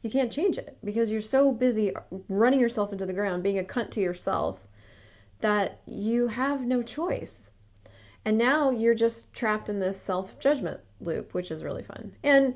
you 0.03 0.09
can't 0.09 0.31
change 0.31 0.57
it 0.57 0.77
because 0.83 1.09
you're 1.09 1.19
so 1.19 1.51
busy 1.51 1.91
running 2.29 2.59
yourself 2.59 2.91
into 2.91 3.05
the 3.05 3.13
ground 3.13 3.41
being 3.41 3.59
a 3.59 3.63
cunt 3.63 3.89
to 3.89 3.99
yourself 3.99 4.67
that 5.39 5.81
you 5.85 6.27
have 6.27 6.61
no 6.61 6.83
choice 6.83 7.51
and 8.27 8.37
now 8.37 8.69
you're 8.69 8.93
just 8.93 9.31
trapped 9.33 9.69
in 9.69 9.79
this 9.79 9.99
self 9.99 10.37
judgment 10.39 10.79
loop 10.99 11.33
which 11.33 11.49
is 11.49 11.63
really 11.63 11.83
fun 11.83 12.11
and 12.23 12.53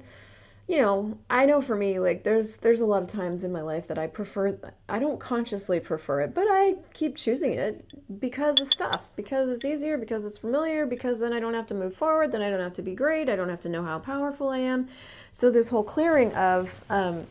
you 0.72 0.78
know, 0.78 1.18
I 1.30 1.46
know 1.48 1.60
for 1.60 1.75
me, 1.75 2.00
like 2.00 2.24
there's 2.24 2.56
there's 2.56 2.80
a 2.80 2.86
lot 2.86 3.04
of 3.04 3.10
times 3.10 3.44
in 3.44 3.51
my 3.51 3.60
life 3.62 3.88
that 3.88 4.00
I 4.00 4.08
prefer 4.08 4.58
I 4.88 5.00
don't 5.00 5.20
consciously 5.20 5.82
prefer 5.82 6.22
it, 6.22 6.34
but 6.34 6.46
I 6.50 6.75
keep 6.94 7.18
choosing 7.18 7.51
it 7.51 7.84
because 8.22 8.62
of 8.62 8.68
stuff, 8.72 9.01
because 9.18 9.50
it's 9.50 9.66
easier, 9.66 9.98
because 9.98 10.24
it's 10.24 10.38
familiar, 10.38 10.86
because 10.86 11.20
then 11.20 11.34
I 11.34 11.42
don't 11.42 11.56
have 11.56 11.68
to 11.68 11.74
move 11.74 11.94
forward, 11.94 12.32
then 12.32 12.42
I 12.42 12.50
don't 12.50 12.62
have 12.62 12.74
to 12.75 12.82
be 12.82 12.96
great, 12.96 13.28
I 13.28 13.36
don't 13.36 13.50
have 13.50 13.60
to 13.62 13.70
know 13.70 13.84
how 13.84 14.00
powerful 14.00 14.48
I 14.48 14.60
am. 14.60 14.88
So 15.34 15.51
this 15.51 15.68
whole 15.68 15.84
clearing 15.84 16.34
of 16.36 16.70
um, 16.90 17.28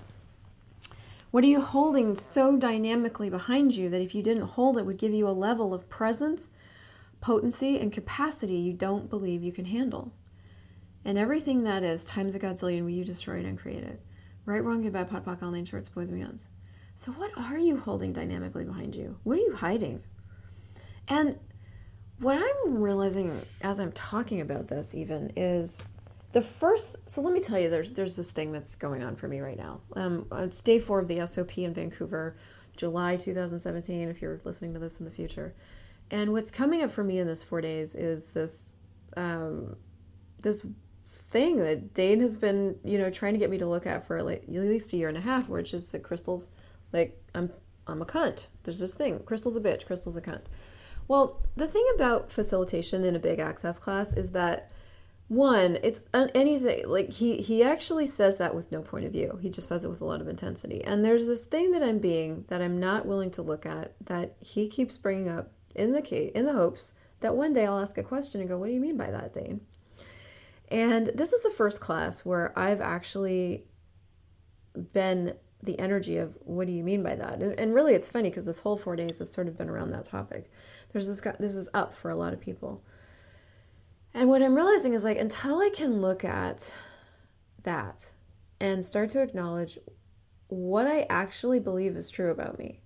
what 1.31 1.43
are 1.43 1.47
you 1.47 1.63
holding 1.63 2.17
so 2.17 2.59
dynamically 2.59 3.31
behind 3.31 3.73
you 3.73 3.89
that 3.89 4.03
if 4.03 4.15
you 4.15 4.23
didn't 4.23 4.49
hold 4.49 4.77
it 4.77 4.85
would 4.85 4.99
give 4.99 5.15
you 5.15 5.27
a 5.27 5.33
level 5.33 5.73
of 5.73 5.89
presence, 5.89 6.49
potency, 7.21 7.79
and 7.79 7.93
capacity 7.93 8.57
you 8.57 8.73
don't 8.73 9.11
believe 9.11 9.43
you 9.43 9.53
can 9.53 9.65
handle. 9.65 10.13
And 11.05 11.17
everything 11.17 11.65
that 11.65 11.83
is 11.83 12.05
times 12.05 12.35
a 12.35 12.39
godzillion 12.39 12.83
will 12.83 12.91
you 12.91 13.05
destroy 13.05 13.39
it 13.39 13.47
and 13.47 13.59
create 13.59 13.85
it. 13.85 14.01
Right, 14.45 14.63
wrong, 14.63 14.83
good, 14.83 14.93
bad, 14.93 15.09
POD 15.09 15.25
POC, 15.25 15.43
online 15.43 15.65
shorts, 15.65 15.89
boys 15.89 16.09
and 16.09 16.23
beyonds. 16.23 16.47
So 16.97 17.13
what 17.13 17.31
are 17.37 17.59
you 17.59 17.79
holding 17.79 18.13
dynamically 18.13 18.65
behind 18.65 18.95
you? 18.95 19.17
What 19.23 19.39
are 19.39 19.43
you 19.43 19.55
hiding? 19.55 20.03
And 21.09 21.39
what 22.19 22.37
I'm 22.37 22.83
realizing 22.83 23.41
as 23.63 23.81
I'm 23.81 23.93
talking 23.93 24.43
about 24.43 24.69
this 24.69 24.95
even 24.95 25.33
is 25.37 25.79
the 26.33 26.43
first 26.43 26.97
so 27.07 27.23
let 27.23 27.33
me 27.33 27.41
tell 27.41 27.59
you 27.59 27.71
there's 27.71 27.93
there's 27.93 28.15
this 28.15 28.31
thing 28.31 28.53
that's 28.53 28.75
going 28.75 29.03
on 29.03 29.17
for 29.17 29.27
me 29.29 29.41
right 29.41 29.57
now. 29.57 29.81
Um, 29.97 30.27
it's 30.33 30.61
day 30.61 30.79
four 30.79 31.01
of 31.01 31.09
the 31.09 31.27
SOP 31.27 31.59
in 31.59 31.73
Vancouver, 31.73 32.37
July 32.77 33.17
2017. 33.17 34.09
If 34.09 34.21
you're 34.21 34.41
listening 34.45 34.75
to 34.75 34.79
this 34.79 34.99
in 34.99 35.07
the 35.07 35.11
future, 35.11 35.55
and 36.11 36.33
what's 36.33 36.51
coming 36.51 36.83
up 36.83 36.91
for 36.91 37.05
me 37.05 37.19
in 37.19 37.27
this 37.27 37.43
four 37.43 37.61
days 37.61 37.95
is 37.95 38.31
this 38.31 38.73
um, 39.17 39.77
this 40.41 40.65
thing 41.31 41.59
that 41.59 41.95
Dane 41.95 42.21
has 42.21 42.37
been, 42.37 42.77
you 42.85 42.99
know, 42.99 43.11
trying 43.11 43.35
to 43.35 43.39
get 43.39 43.51
me 43.51 43.59
to 43.59 43.67
look 43.67 43.87
at 43.87 44.07
for 44.07 44.23
like 44.23 44.43
at 44.43 44.49
least 44.49 44.93
a 44.93 44.97
year 44.97 45.09
and 45.09 45.17
a 45.17 45.21
half, 45.21 45.49
which 45.49 45.75
is 45.75 45.89
that 45.89 46.03
Christel's 46.03 46.51
like 46.93 47.21
I'm 47.35 47.51
I'm 47.87 48.03
a 48.03 48.07
cunt. 48.07 48.47
There's 48.63 48.79
this 48.79 48.95
thing. 48.95 49.19
Christel's 49.21 49.57
a 49.57 49.61
bitch. 49.61 49.87
Christel's 49.87 50.17
a 50.17 50.21
cunt. 50.21 50.43
Well, 51.09 51.41
the 51.57 51.69
thing 51.69 51.87
about 51.95 52.31
facilitation 52.31 53.05
in 53.05 53.17
a 53.17 53.21
big 53.21 53.41
access 53.41 53.79
class 53.79 54.13
is 54.13 54.31
that 54.31 54.71
one, 55.29 55.79
it's 55.85 56.01
anything 56.13 56.89
like 56.89 57.11
he 57.11 57.37
he 57.37 57.63
actually 57.63 58.07
says 58.07 58.39
that 58.39 58.55
with 58.55 58.73
no 58.73 58.83
point 58.83 59.05
of 59.05 59.13
view. 59.13 59.39
He 59.41 59.49
just 59.49 59.69
says 59.69 59.85
it 59.85 59.91
with 59.91 60.01
a 60.01 60.05
lot 60.05 60.21
of 60.21 60.29
intensity. 60.29 60.83
And 60.85 61.05
there's 61.05 61.27
this 61.27 61.45
thing 61.45 61.71
that 61.73 61.83
I'm 61.83 61.99
being 61.99 62.45
that 62.49 62.61
I'm 62.61 62.81
not 62.81 63.07
willing 63.07 63.31
to 63.33 63.43
look 63.43 63.65
at 63.65 63.95
that 64.07 64.35
he 64.41 64.69
keeps 64.69 64.99
bringing 64.99 65.29
up 65.29 65.53
in 65.73 65.93
the 65.93 66.03
case 66.03 66.33
in 66.35 66.47
the 66.47 66.53
hopes 66.53 66.93
that 67.21 67.37
one 67.37 67.53
day 67.53 67.67
I'll 67.67 67.79
ask 67.79 67.99
a 67.99 68.03
question 68.03 68.41
and 68.41 68.49
go, 68.49 68.59
"What 68.59 68.67
do 68.67 68.73
you 68.73 68.81
mean 68.81 68.97
by 68.97 69.11
that, 69.11 69.33
Dane?" 69.33 69.61
And 70.69 71.09
this 71.15 71.33
is 71.33 71.43
the 71.43 71.51
first 71.51 71.81
class 71.81 72.25
where 72.25 72.57
I've 72.59 72.81
actually 72.81 73.65
been 74.93 75.35
the 75.63 75.79
energy 75.79 76.17
of 76.17 76.37
what 76.41 76.67
do 76.67 76.73
you 76.73 76.83
mean 76.83 77.03
by 77.03 77.17
that? 77.17 77.43
And, 77.43 77.59
and 77.59 77.75
really, 77.75 77.95
it's 77.95 78.09
funny 78.09 78.31
because 78.31 78.47
this 78.47 78.61
whole 78.61 78.77
four 78.77 78.97
days 78.97 79.19
has 79.19 79.31
sort 79.31 79.49
of 79.49 79.59
been 79.59 79.69
around 79.69 79.91
that 79.91 80.05
topic. 80.05 80.51
There's 80.93 81.07
this 81.07 81.21
this 81.39 81.55
is 81.55 81.69
up 81.75 81.95
for 81.95 82.11
a 82.11 82.17
lot 82.17 82.33
of 82.33 82.41
people. 82.41 82.83
And 84.15 84.29
what 84.29 84.43
I'm 84.43 84.55
realizing 84.55 84.95
is 84.95 85.05
like 85.05 85.19
until 85.19 85.59
I 85.59 85.71
can 85.71 86.01
look 86.01 86.25
at 86.25 86.73
that 87.63 88.11
and 88.59 88.85
start 88.85 89.11
to 89.11 89.23
acknowledge 89.23 89.79
what 90.49 90.87
I 90.87 91.07
actually 91.09 91.61
believe 91.61 91.97
is 91.97 92.11
true 92.11 92.31
about 92.31 92.59
me. 92.59 92.81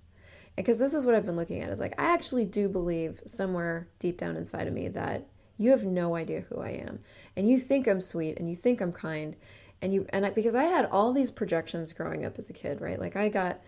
Because 0.56 0.78
this 0.78 0.94
is 0.94 1.04
what 1.04 1.14
I've 1.14 1.26
been 1.26 1.36
looking 1.36 1.62
at 1.62 1.70
is 1.70 1.80
like 1.80 1.94
I 1.98 2.04
actually 2.04 2.44
do 2.44 2.68
believe 2.68 3.20
somewhere 3.26 3.88
deep 3.98 4.18
down 4.18 4.36
inside 4.36 4.68
of 4.68 4.74
me 4.74 4.88
that 4.88 5.26
you 5.58 5.70
have 5.70 5.84
no 5.84 6.14
idea 6.14 6.44
who 6.48 6.60
I 6.60 6.70
am. 6.70 7.00
And 7.36 7.48
you 7.48 7.58
think 7.58 7.86
I'm 7.86 8.00
sweet 8.00 8.38
and 8.38 8.48
you 8.48 8.56
think 8.56 8.80
I'm 8.80 8.92
kind 8.92 9.36
and 9.82 9.92
you 9.92 10.06
and 10.10 10.26
I, 10.26 10.30
because 10.30 10.54
I 10.54 10.64
had 10.64 10.86
all 10.86 11.12
these 11.12 11.30
projections 11.30 11.92
growing 11.92 12.24
up 12.24 12.38
as 12.38 12.48
a 12.48 12.52
kid, 12.52 12.80
right? 12.80 12.98
Like 12.98 13.16
I 13.16 13.28
got 13.28 13.60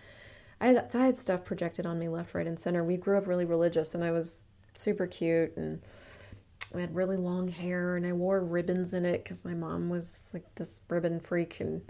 I 0.59 0.67
had, 0.67 0.95
I 0.95 1.05
had 1.05 1.17
stuff 1.17 1.45
projected 1.45 1.85
on 1.85 1.99
me 1.99 2.09
left, 2.09 2.33
right, 2.33 2.47
and 2.47 2.59
center. 2.59 2.83
We 2.83 2.97
grew 2.97 3.17
up 3.17 3.27
really 3.27 3.45
religious, 3.45 3.93
and 3.93 4.03
I 4.03 4.11
was 4.11 4.41
super 4.75 5.05
cute, 5.05 5.55
and 5.55 5.79
I 6.75 6.79
had 6.79 6.95
really 6.95 7.17
long 7.17 7.47
hair, 7.47 7.95
and 7.95 8.05
I 8.05 8.13
wore 8.13 8.43
ribbons 8.43 8.93
in 8.93 9.05
it 9.05 9.23
because 9.23 9.45
my 9.45 9.53
mom 9.53 9.89
was 9.89 10.23
like 10.33 10.43
this 10.55 10.79
ribbon 10.89 11.19
freak, 11.19 11.59
and 11.59 11.81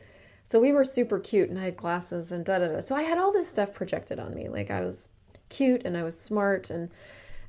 so 0.47 0.61
we 0.61 0.71
were 0.71 0.85
super 0.85 1.19
cute, 1.19 1.49
and 1.49 1.59
I 1.59 1.65
had 1.65 1.77
glasses 1.77 2.31
and 2.31 2.45
da 2.45 2.59
da 2.59 2.67
da. 2.69 2.81
So 2.81 2.95
I 2.95 3.03
had 3.03 3.17
all 3.17 3.33
this 3.33 3.49
stuff 3.49 3.73
projected 3.73 4.17
on 4.17 4.33
me, 4.33 4.47
like 4.47 4.71
I 4.71 4.81
was 4.81 5.07
cute 5.49 5.83
and 5.85 5.97
I 5.97 6.03
was 6.03 6.19
smart 6.19 6.69
and 6.69 6.89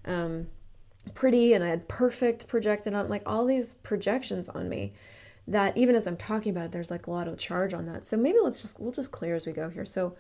um, 0.05 0.47
pretty, 1.15 1.55
and 1.55 1.63
I 1.63 1.69
had 1.69 1.87
perfect 1.89 2.49
projected 2.49 2.95
on, 2.95 3.09
like 3.09 3.23
all 3.25 3.45
these 3.47 3.75
projections 3.75 4.49
on 4.49 4.69
me. 4.69 4.93
That 5.47 5.77
even 5.77 5.95
as 5.95 6.07
I'm 6.07 6.17
talking 6.17 6.51
about 6.51 6.67
it, 6.67 6.73
there's 6.73 6.91
like 6.91 7.07
a 7.07 7.11
lot 7.11 7.29
of 7.29 7.39
charge 7.39 7.73
on 7.73 7.87
that. 7.87 8.05
So 8.05 8.17
maybe 8.17 8.39
let's 8.43 8.61
just 8.61 8.79
we'll 8.81 8.93
just 8.93 9.13
clear 9.13 9.35
as 9.35 9.47
we 9.47 9.53
go 9.53 9.69
here. 9.69 9.87
So 9.87 10.17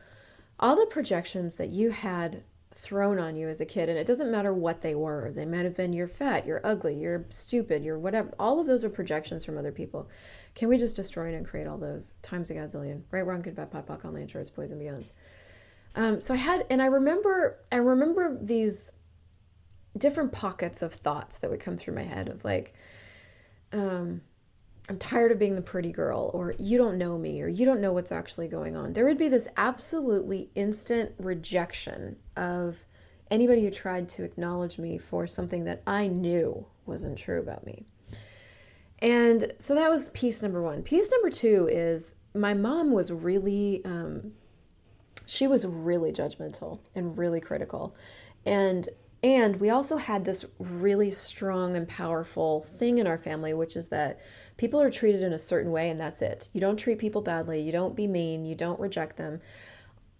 all 0.61 0.76
the 0.76 0.87
projections 0.87 1.56
that 1.56 1.68
you 1.68 1.90
had 1.90 2.42
thrown 2.78 3.18
on 3.18 3.35
you 3.35 3.49
as 3.49 3.61
a 3.61 3.66
kid, 3.66 3.88
and 3.88 3.99
it 3.99 4.06
doesn't 4.06 4.30
matter 4.30 4.54
what 4.54 4.80
they 4.80 4.94
were, 4.94 5.32
they 5.35 5.44
might 5.44 5.64
have 5.64 5.76
been 5.76 5.92
you're 5.92 6.06
fat, 6.06 6.47
you're 6.47 6.61
ugly, 6.64 6.94
you're 6.94 7.26
stupid, 7.28 7.82
you're 7.82 7.99
whatever, 7.99 8.32
all 8.38 8.61
of 8.61 8.68
those 8.68 8.85
are 8.85 8.88
projections 8.88 9.44
from 9.44 9.58
other 9.58 9.73
people. 9.73 10.08
Can 10.54 10.68
we 10.68 10.78
just 10.78 10.94
destroy 10.94 11.35
and 11.35 11.47
create 11.47 11.66
all 11.66 11.76
those 11.76 12.12
times 12.23 12.50
a 12.50 12.54
godzillion? 12.54 13.02
Right, 13.11 13.26
wrong, 13.26 13.42
good, 13.42 13.56
bad, 13.56 13.70
pot, 13.73 14.04
on 14.04 14.14
the 14.14 14.20
insurance, 14.20 14.49
poison, 14.49 14.78
beyonds. 14.78 15.11
Um, 15.97 16.20
so 16.20 16.32
I 16.35 16.37
had, 16.37 16.66
and 16.70 16.80
I 16.80 16.87
remember, 16.87 17.58
I 17.73 17.76
remember 17.76 18.38
these 18.40 18.92
different 19.97 20.30
pockets 20.30 20.80
of 20.82 20.94
thoughts 20.94 21.38
that 21.38 21.50
would 21.50 21.61
come 21.61 21.76
through 21.76 21.94
my 21.94 22.04
head 22.04 22.28
of 22.28 22.44
like, 22.44 22.75
um, 23.73 24.20
I'm 24.88 24.99
tired 24.99 25.33
of 25.33 25.38
being 25.38 25.54
the 25.54 25.61
pretty 25.61 25.92
girl, 25.92 26.30
or 26.33 26.54
you 26.59 26.78
don't 26.78 26.97
know 26.97 27.18
me, 27.18 27.42
or 27.42 27.49
you 27.49 27.66
don't 27.66 27.80
know 27.80 27.92
what's 27.92 28.12
actually 28.12 28.49
going 28.49 28.75
on. 28.75 28.95
There 28.95 29.04
would 29.04 29.18
be 29.18 29.28
this 29.28 29.49
absolutely 29.57 30.50
instant 30.54 31.12
rejection 31.18 32.16
of 32.37 32.85
anybody 33.30 33.62
who 33.62 33.71
tried 33.71 34.09
to 34.11 34.25
acknowledge 34.25 34.78
me 34.78 34.97
for 34.97 35.26
something 35.26 35.64
that 35.64 35.83
I 35.87 36.07
knew 36.07 36.64
wasn't 36.87 37.18
true 37.18 37.38
about 37.38 37.66
me. 37.66 37.85
And 39.00 39.52
so 39.59 39.75
that 39.75 39.90
was 39.90 40.09
piece 40.11 40.42
number 40.42 40.62
one. 40.62 40.83
Piece 40.83 41.11
number 41.11 41.30
two 41.30 41.68
is 41.71 42.14
my 42.35 42.54
mom 42.54 42.90
was 42.90 43.12
really, 43.12 43.85
um, 43.85 44.33
she 45.26 45.47
was 45.47 45.66
really 45.66 46.12
judgmental 46.12 46.80
and 46.95 47.16
really 47.16 47.40
critical. 47.40 47.95
And 48.47 48.88
and 49.23 49.57
we 49.57 49.71
also 49.71 49.97
had 49.97 50.25
this 50.25 50.45
really 50.61 51.11
strong 51.11 51.76
and 51.76 51.88
powerful 51.88 52.64
thing 52.78 52.99
in 52.99 53.07
our 53.09 53.18
family, 53.18 53.52
which 53.52 53.75
is 53.75 53.88
that 53.88 54.21
people 54.58 54.80
are 54.82 54.90
treated 54.90 55.22
in 55.22 55.32
a 55.32 55.38
certain 55.38 55.72
way 55.72 55.88
and 55.88 55.98
that's 55.98 56.20
it. 56.20 56.50
You 56.52 56.60
don't 56.60 56.76
treat 56.76 56.98
people 56.98 57.22
badly, 57.22 57.62
you 57.62 57.72
don't 57.72 57.96
be 57.96 58.06
mean, 58.06 58.44
you 58.44 58.54
don't 58.54 58.78
reject 58.78 59.16
them. 59.16 59.40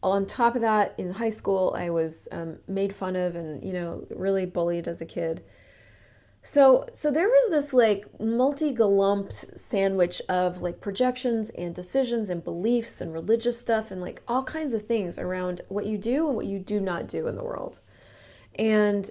On 0.03 0.25
top 0.25 0.55
of 0.55 0.63
that, 0.63 0.95
in 0.97 1.11
high 1.11 1.29
school, 1.29 1.75
I 1.77 1.91
was 1.91 2.29
um, 2.31 2.57
made 2.69 2.95
fun 2.95 3.17
of 3.17 3.35
and, 3.35 3.63
you 3.63 3.73
know, 3.73 4.07
really 4.11 4.47
bullied 4.47 4.87
as 4.87 5.01
a 5.01 5.07
kid. 5.07 5.43
So, 6.45 6.87
so 6.95 7.11
there 7.11 7.29
was 7.29 7.51
this 7.51 7.73
like 7.73 8.07
multi-galumped 8.21 9.59
sandwich 9.59 10.23
of 10.29 10.63
like 10.63 10.81
projections 10.81 11.51
and 11.51 11.75
decisions 11.75 12.31
and 12.31 12.45
beliefs 12.45 13.01
and 13.01 13.13
religious 13.13 13.59
stuff 13.59 13.91
and 13.91 14.01
like 14.01 14.23
all 14.29 14.45
kinds 14.45 14.73
of 14.73 14.87
things 14.87 15.19
around 15.19 15.63
what 15.69 15.85
you 15.85 15.99
do 15.99 16.29
and 16.29 16.37
what 16.37 16.47
you 16.47 16.61
do 16.61 16.79
not 16.81 17.09
do 17.09 17.27
in 17.27 17.35
the 17.35 17.43
world. 17.43 17.81
And 18.55 19.11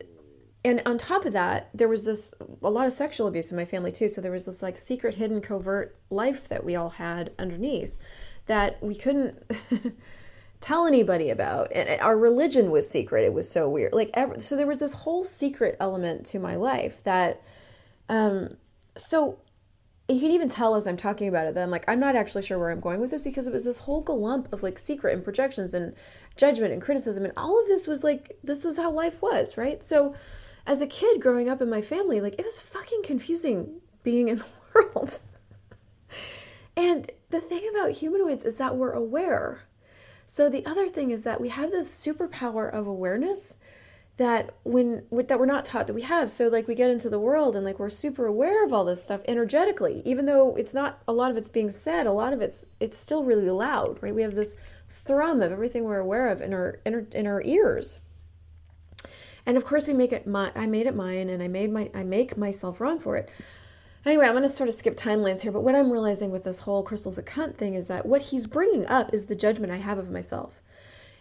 and 0.65 0.81
on 0.85 0.97
top 0.97 1.25
of 1.25 1.33
that 1.33 1.69
there 1.73 1.87
was 1.87 2.03
this 2.03 2.33
a 2.63 2.69
lot 2.69 2.87
of 2.87 2.93
sexual 2.93 3.27
abuse 3.27 3.51
in 3.51 3.57
my 3.57 3.65
family 3.65 3.91
too 3.91 4.07
so 4.09 4.21
there 4.21 4.31
was 4.31 4.45
this 4.45 4.61
like 4.61 4.77
secret 4.77 5.15
hidden 5.15 5.41
covert 5.41 5.95
life 6.09 6.47
that 6.47 6.63
we 6.63 6.75
all 6.75 6.89
had 6.89 7.31
underneath 7.39 7.95
that 8.47 8.81
we 8.83 8.95
couldn't 8.95 9.35
tell 10.59 10.87
anybody 10.87 11.29
about 11.29 11.71
and 11.73 11.89
our 12.01 12.17
religion 12.17 12.71
was 12.71 12.89
secret 12.89 13.23
it 13.23 13.33
was 13.33 13.49
so 13.49 13.69
weird 13.69 13.93
like 13.93 14.09
ever 14.15 14.39
so 14.39 14.55
there 14.55 14.67
was 14.67 14.79
this 14.79 14.93
whole 14.93 15.23
secret 15.23 15.77
element 15.79 16.25
to 16.25 16.39
my 16.39 16.55
life 16.55 17.03
that 17.03 17.41
um 18.09 18.55
so 18.97 19.37
you 20.09 20.21
can 20.21 20.31
even 20.31 20.47
tell 20.47 20.75
as 20.75 20.87
I'm 20.87 20.95
talking 20.95 21.27
about 21.27 21.47
it 21.47 21.53
that 21.55 21.63
I'm 21.63 21.69
like, 21.69 21.83
I'm 21.87 21.99
not 21.99 22.15
actually 22.15 22.43
sure 22.43 22.57
where 22.57 22.69
I'm 22.69 22.79
going 22.79 23.01
with 23.01 23.11
this 23.11 23.21
because 23.21 23.45
it 23.45 23.53
was 23.53 23.65
this 23.65 23.79
whole 23.79 24.03
galump 24.03 24.51
of 24.53 24.63
like 24.63 24.79
secret 24.79 25.13
and 25.13 25.23
projections 25.23 25.73
and 25.73 25.93
judgment 26.37 26.71
and 26.71 26.81
criticism. 26.81 27.25
And 27.25 27.33
all 27.35 27.59
of 27.59 27.67
this 27.67 27.87
was 27.87 28.05
like, 28.05 28.37
this 28.41 28.63
was 28.63 28.77
how 28.77 28.89
life 28.89 29.21
was, 29.21 29.57
right? 29.57 29.83
So 29.83 30.15
as 30.67 30.81
a 30.81 30.87
kid 30.87 31.21
growing 31.21 31.49
up 31.49 31.61
in 31.61 31.69
my 31.69 31.81
family, 31.81 32.19
like 32.19 32.35
it 32.37 32.45
was 32.45 32.59
fucking 32.59 33.01
confusing 33.01 33.81
being 34.03 34.27
in 34.27 34.39
the 34.39 34.45
world. 34.75 35.19
and 36.75 37.09
the 37.29 37.39
thing 37.39 37.67
about 37.71 37.91
humanoids 37.91 38.43
is 38.43 38.57
that 38.57 38.75
we're 38.75 38.91
aware. 38.91 39.61
So 40.25 40.49
the 40.49 40.65
other 40.65 40.89
thing 40.89 41.11
is 41.11 41.23
that 41.23 41.39
we 41.39 41.49
have 41.49 41.71
this 41.71 41.89
superpower 41.89 42.71
of 42.71 42.85
awareness 42.85 43.55
that 44.17 44.55
when 44.63 45.03
that 45.11 45.39
we're 45.39 45.45
not 45.45 45.63
taught 45.63 45.87
that 45.87 45.93
we 45.93 46.01
have. 46.01 46.29
So 46.29 46.47
like 46.47 46.67
we 46.67 46.75
get 46.75 46.89
into 46.89 47.09
the 47.09 47.19
world 47.19 47.55
and 47.55 47.63
like 47.63 47.79
we're 47.79 47.89
super 47.89 48.25
aware 48.25 48.65
of 48.65 48.73
all 48.73 48.83
this 48.83 49.01
stuff 49.01 49.21
energetically, 49.27 50.01
even 50.05 50.25
though 50.25 50.55
it's 50.55 50.73
not 50.73 51.01
a 51.07 51.13
lot 51.13 51.31
of 51.31 51.37
it's 51.37 51.49
being 51.49 51.71
said, 51.71 52.07
a 52.07 52.11
lot 52.11 52.33
of 52.33 52.41
it's 52.41 52.65
it's 52.81 52.97
still 52.97 53.23
really 53.23 53.49
loud, 53.49 53.99
right? 54.01 54.13
We 54.13 54.23
have 54.23 54.35
this 54.35 54.57
thrum 54.89 55.41
of 55.41 55.51
everything 55.51 55.85
we're 55.85 55.99
aware 55.99 56.27
of 56.29 56.41
in 56.41 56.53
our 56.53 56.79
in 56.85 56.95
our, 56.95 57.05
in 57.13 57.27
our 57.27 57.41
ears 57.43 58.01
and 59.47 59.57
of 59.57 59.65
course 59.65 59.87
we 59.87 59.93
make 59.93 60.11
it 60.11 60.27
my 60.27 60.51
i 60.55 60.67
made 60.67 60.85
it 60.85 60.95
mine 60.95 61.29
and 61.29 61.41
i 61.41 61.47
made 61.47 61.71
my 61.71 61.89
i 61.95 62.03
make 62.03 62.37
myself 62.37 62.79
wrong 62.79 62.99
for 62.99 63.15
it. 63.15 63.29
Anyway 64.05 64.25
i'm 64.25 64.33
going 64.33 64.43
to 64.43 64.49
sort 64.49 64.69
of 64.69 64.75
skip 64.75 64.95
timelines 64.95 65.41
here 65.41 65.51
but 65.51 65.63
what 65.63 65.73
i'm 65.73 65.91
realizing 65.91 66.29
with 66.29 66.43
this 66.43 66.59
whole 66.59 66.83
Christel's 66.83 67.17
a 67.17 67.23
cunt 67.23 67.55
thing 67.55 67.73
is 67.73 67.87
that 67.87 68.05
what 68.05 68.21
he's 68.21 68.45
bringing 68.45 68.85
up 68.85 69.13
is 69.13 69.25
the 69.25 69.35
judgment 69.35 69.73
i 69.73 69.77
have 69.77 69.97
of 69.97 70.11
myself. 70.11 70.61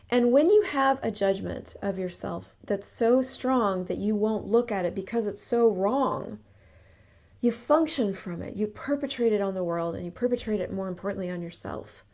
And 0.08 0.30
when 0.30 0.50
you 0.50 0.62
have 0.62 1.00
a 1.02 1.10
judgment 1.10 1.74
of 1.82 1.98
yourself 1.98 2.54
that's 2.64 2.86
so 2.86 3.22
strong 3.22 3.86
that 3.86 3.98
you 3.98 4.14
won't 4.14 4.46
look 4.46 4.70
at 4.70 4.84
it 4.84 4.94
because 4.94 5.26
it's 5.26 5.42
so 5.42 5.68
wrong 5.68 6.38
you 7.40 7.52
function 7.52 8.12
from 8.12 8.42
it. 8.42 8.56
You 8.56 8.66
perpetrate 8.66 9.32
it 9.32 9.40
on 9.40 9.54
the 9.54 9.62
world 9.62 9.94
and 9.94 10.04
you 10.04 10.10
perpetrate 10.10 10.60
it 10.60 10.72
more 10.72 10.88
importantly 10.88 11.30
on 11.30 11.42
yourself. 11.42 12.04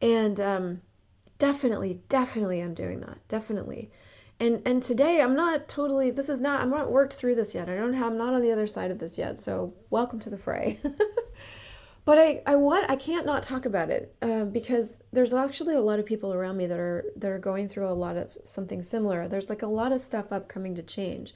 And 0.00 0.38
um, 0.40 0.82
definitely 1.38 2.00
definitely 2.08 2.60
i'm 2.60 2.74
doing 2.74 3.00
that. 3.00 3.18
Definitely 3.28 3.90
and 4.42 4.60
and 4.66 4.82
today 4.82 5.20
i'm 5.20 5.36
not 5.36 5.68
totally 5.68 6.10
this 6.10 6.28
is 6.28 6.40
not 6.40 6.60
i'm 6.60 6.70
not 6.70 6.90
worked 6.90 7.14
through 7.14 7.34
this 7.34 7.54
yet. 7.54 7.68
I 7.68 7.76
don't 7.76 7.92
have 7.94 8.08
i'm 8.08 8.18
not 8.18 8.34
on 8.34 8.42
the 8.42 8.50
other 8.50 8.66
side 8.66 8.90
of 8.90 8.98
this 8.98 9.16
yet. 9.16 9.38
So 9.38 9.72
welcome 9.90 10.20
to 10.20 10.30
the 10.30 10.38
fray. 10.38 10.80
But 12.04 12.18
i 12.18 12.42
i 12.46 12.56
want 12.56 12.90
i 12.90 12.96
can't 12.96 13.24
not 13.24 13.44
talk 13.44 13.64
about 13.64 13.88
it 13.88 14.12
uh, 14.22 14.42
because 14.42 15.00
there's 15.12 15.32
actually 15.32 15.76
a 15.76 15.80
lot 15.80 16.00
of 16.00 16.04
people 16.04 16.34
around 16.34 16.56
me 16.56 16.66
that 16.66 16.80
are 16.80 17.04
that 17.14 17.30
are 17.30 17.38
going 17.38 17.68
through 17.68 17.88
a 17.88 17.94
lot 17.94 18.16
of 18.16 18.36
something 18.44 18.82
similar. 18.82 19.28
There's 19.28 19.48
like 19.48 19.62
a 19.62 19.68
lot 19.68 19.92
of 19.92 20.00
stuff 20.00 20.32
upcoming 20.32 20.74
to 20.74 20.82
change. 20.82 21.32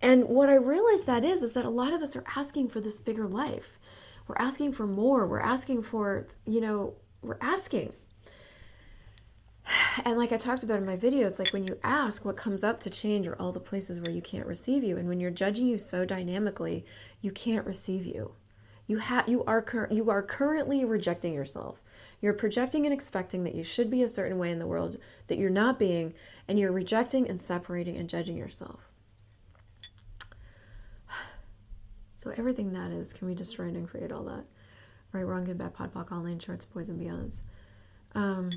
And 0.00 0.24
what 0.24 0.48
i 0.48 0.54
realize 0.54 1.02
that 1.02 1.22
is 1.22 1.42
is 1.42 1.52
that 1.52 1.66
a 1.66 1.76
lot 1.82 1.92
of 1.92 2.00
us 2.00 2.16
are 2.16 2.24
asking 2.34 2.70
for 2.70 2.80
this 2.80 2.98
bigger 2.98 3.28
life. 3.28 3.78
We're 4.26 4.42
asking 4.48 4.72
for 4.72 4.86
more. 4.86 5.26
We're 5.26 5.48
asking 5.54 5.82
for 5.82 6.28
you 6.46 6.62
know 6.62 6.94
we're 7.20 7.42
asking 7.42 7.92
and 10.04 10.16
like 10.16 10.32
I 10.32 10.36
talked 10.36 10.62
about 10.62 10.78
in 10.78 10.86
my 10.86 10.96
video, 10.96 11.26
it's 11.26 11.38
like 11.38 11.52
when 11.52 11.66
you 11.66 11.78
ask, 11.82 12.24
what 12.24 12.36
comes 12.36 12.64
up 12.64 12.80
to 12.80 12.90
change 12.90 13.28
are 13.28 13.40
all 13.40 13.52
the 13.52 13.60
places 13.60 14.00
where 14.00 14.10
you 14.10 14.22
can't 14.22 14.46
receive 14.46 14.82
you. 14.82 14.96
And 14.96 15.08
when 15.08 15.20
you're 15.20 15.30
judging 15.30 15.66
you 15.66 15.78
so 15.78 16.04
dynamically, 16.04 16.84
you 17.20 17.30
can't 17.30 17.66
receive 17.66 18.06
you. 18.06 18.32
You 18.86 18.98
have 18.98 19.28
you 19.28 19.44
are 19.44 19.62
cur- 19.62 19.88
you 19.90 20.10
are 20.10 20.22
currently 20.22 20.84
rejecting 20.84 21.32
yourself. 21.32 21.80
You're 22.20 22.32
projecting 22.32 22.86
and 22.86 22.92
expecting 22.92 23.44
that 23.44 23.54
you 23.54 23.62
should 23.62 23.88
be 23.90 24.02
a 24.02 24.08
certain 24.08 24.38
way 24.38 24.50
in 24.50 24.58
the 24.58 24.66
world 24.66 24.98
that 25.28 25.38
you're 25.38 25.48
not 25.48 25.78
being, 25.78 26.12
and 26.48 26.58
you're 26.58 26.72
rejecting 26.72 27.28
and 27.28 27.40
separating 27.40 27.96
and 27.96 28.08
judging 28.08 28.36
yourself. 28.36 28.80
So 32.18 32.34
everything 32.36 32.74
that 32.74 32.90
is, 32.90 33.14
can 33.14 33.28
we 33.28 33.34
destroy 33.34 33.68
and 33.68 33.88
create 33.88 34.12
all 34.12 34.24
that? 34.24 34.44
Right, 35.12 35.22
wrong, 35.22 35.44
good, 35.44 35.56
bad, 35.56 35.72
pod, 35.72 35.94
poc, 35.94 36.12
online, 36.12 36.38
shorts, 36.38 36.66
boys, 36.66 36.90
and 36.90 37.00
beyonds. 37.00 37.40
Um, 38.14 38.50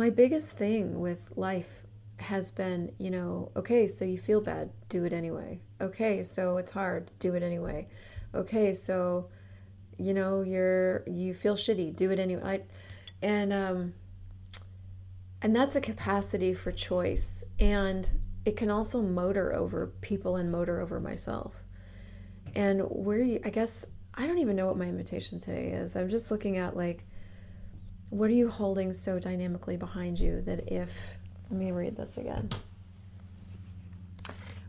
my 0.00 0.08
biggest 0.08 0.52
thing 0.52 0.98
with 0.98 1.30
life 1.36 1.82
has 2.16 2.50
been, 2.50 2.90
you 2.96 3.10
know, 3.10 3.52
okay, 3.54 3.86
so 3.86 4.02
you 4.02 4.16
feel 4.16 4.40
bad, 4.40 4.70
do 4.88 5.04
it 5.04 5.12
anyway. 5.12 5.60
Okay, 5.78 6.22
so 6.22 6.56
it's 6.56 6.72
hard, 6.72 7.10
do 7.18 7.34
it 7.34 7.42
anyway. 7.42 7.86
Okay, 8.34 8.72
so 8.72 9.28
you 9.98 10.14
know, 10.14 10.40
you're 10.40 11.04
you 11.06 11.34
feel 11.34 11.54
shitty, 11.54 11.94
do 11.94 12.10
it 12.10 12.18
anyway. 12.18 12.42
I, 12.42 12.60
and 13.20 13.52
um 13.52 13.92
and 15.42 15.54
that's 15.54 15.76
a 15.76 15.82
capacity 15.82 16.54
for 16.54 16.72
choice 16.72 17.44
and 17.58 18.08
it 18.46 18.56
can 18.56 18.70
also 18.70 19.02
motor 19.02 19.52
over 19.54 19.88
people 20.00 20.36
and 20.36 20.50
motor 20.50 20.80
over 20.80 20.98
myself. 20.98 21.52
And 22.54 22.80
where 22.88 23.22
I 23.44 23.50
guess 23.50 23.84
I 24.14 24.26
don't 24.26 24.38
even 24.38 24.56
know 24.56 24.64
what 24.64 24.78
my 24.78 24.86
invitation 24.86 25.38
today 25.38 25.72
is. 25.72 25.94
I'm 25.94 26.08
just 26.08 26.30
looking 26.30 26.56
at 26.56 26.74
like 26.74 27.04
what 28.10 28.28
are 28.30 28.34
you 28.34 28.48
holding 28.48 28.92
so 28.92 29.18
dynamically 29.18 29.76
behind 29.76 30.18
you 30.18 30.42
that 30.42 30.70
if 30.70 30.92
let 31.50 31.58
me 31.58 31.72
read 31.72 31.96
this 31.96 32.16
again. 32.16 32.48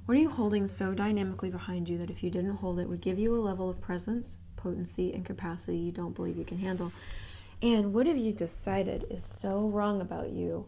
What 0.05 0.17
are 0.17 0.19
you 0.19 0.29
holding 0.29 0.67
so 0.67 0.93
dynamically 0.93 1.51
behind 1.51 1.88
you 1.88 2.00
that 2.00 2.10
if 2.10 2.24
you 2.24 2.31
didn't 2.31 2.55
hold 2.55 2.79
it 2.79 2.89
would 2.89 3.01
give 3.01 3.19
you 3.19 3.36
a 3.36 3.38
level 3.38 3.69
of 3.69 3.79
presence, 3.79 4.38
potency, 4.55 5.13
and 5.13 5.24
capacity 5.24 5.77
you 5.77 5.91
don't 5.91 6.15
believe 6.15 6.38
you 6.38 6.43
can 6.43 6.57
handle? 6.57 6.91
And 7.62 7.93
what 7.93 8.07
have 8.07 8.17
you 8.17 8.33
decided 8.33 9.05
is 9.12 9.24
so 9.24 9.67
wrong 9.67 10.01
about 10.01 10.31
you 10.31 10.65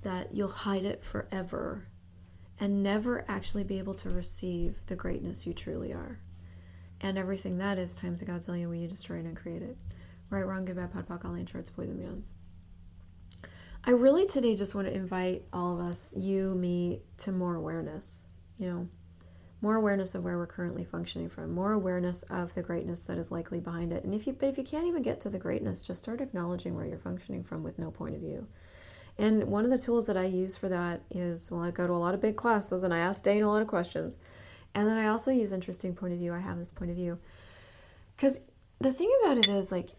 that 0.00 0.34
you'll 0.34 0.48
hide 0.48 0.86
it 0.86 1.04
forever 1.04 1.86
and 2.58 2.82
never 2.82 3.26
actually 3.28 3.64
be 3.64 3.78
able 3.78 3.94
to 3.94 4.08
receive 4.08 4.76
the 4.86 4.96
greatness 4.96 5.46
you 5.46 5.52
truly 5.52 5.92
are? 5.92 6.18
And 7.02 7.18
everything 7.18 7.58
that 7.58 7.78
is 7.78 7.94
times 7.96 8.22
a 8.22 8.24
godzillion 8.24 8.68
will 8.68 8.76
you 8.76 8.88
destroy 8.88 9.16
and 9.16 9.26
uncreate 9.26 9.62
it. 9.62 9.76
Right, 10.30 10.46
wrong, 10.46 10.64
good, 10.64 10.76
bad, 10.76 10.92
pod, 10.92 11.08
poc, 11.08 11.24
all 11.24 11.46
shorts, 11.46 11.70
boys, 11.70 11.88
and 11.88 11.98
beyonds. 11.98 12.26
I 13.84 13.92
really 13.92 14.26
today 14.26 14.54
just 14.56 14.74
want 14.74 14.86
to 14.86 14.92
invite 14.92 15.44
all 15.52 15.80
of 15.80 15.86
us, 15.86 16.12
you, 16.14 16.54
me, 16.54 17.00
to 17.18 17.32
more 17.32 17.54
awareness. 17.54 18.20
You 18.58 18.68
know, 18.68 18.88
more 19.62 19.76
awareness 19.76 20.14
of 20.14 20.24
where 20.24 20.36
we're 20.36 20.46
currently 20.46 20.84
functioning 20.84 21.28
from, 21.28 21.52
more 21.52 21.72
awareness 21.72 22.22
of 22.24 22.54
the 22.54 22.62
greatness 22.62 23.02
that 23.04 23.18
is 23.18 23.30
likely 23.30 23.58
behind 23.58 23.92
it. 23.92 24.04
And 24.04 24.14
if 24.14 24.26
you, 24.26 24.34
but 24.34 24.48
if 24.48 24.58
you 24.58 24.64
can't 24.64 24.86
even 24.86 25.02
get 25.02 25.20
to 25.22 25.30
the 25.30 25.38
greatness, 25.38 25.80
just 25.80 26.02
start 26.02 26.20
acknowledging 26.20 26.74
where 26.74 26.86
you're 26.86 26.98
functioning 26.98 27.42
from 27.42 27.62
with 27.62 27.78
no 27.78 27.90
point 27.90 28.14
of 28.14 28.20
view. 28.20 28.46
And 29.16 29.44
one 29.44 29.64
of 29.64 29.70
the 29.70 29.78
tools 29.78 30.06
that 30.06 30.16
I 30.16 30.26
use 30.26 30.56
for 30.56 30.68
that 30.68 31.00
is, 31.10 31.50
well, 31.50 31.62
I 31.62 31.70
go 31.72 31.86
to 31.86 31.92
a 31.92 31.94
lot 31.94 32.14
of 32.14 32.20
big 32.20 32.36
classes 32.36 32.84
and 32.84 32.94
I 32.94 32.98
ask 32.98 33.22
Dane 33.22 33.42
a 33.42 33.50
lot 33.50 33.62
of 33.62 33.68
questions. 33.68 34.18
And 34.74 34.86
then 34.86 34.96
I 34.96 35.08
also 35.08 35.32
use 35.32 35.52
interesting 35.52 35.94
point 35.94 36.12
of 36.12 36.20
view. 36.20 36.32
I 36.32 36.38
have 36.38 36.58
this 36.58 36.70
point 36.70 36.90
of 36.90 36.96
view. 36.96 37.18
Because 38.16 38.38
the 38.80 38.92
thing 38.92 39.10
about 39.22 39.38
it 39.38 39.48
is, 39.48 39.72
like, 39.72 39.90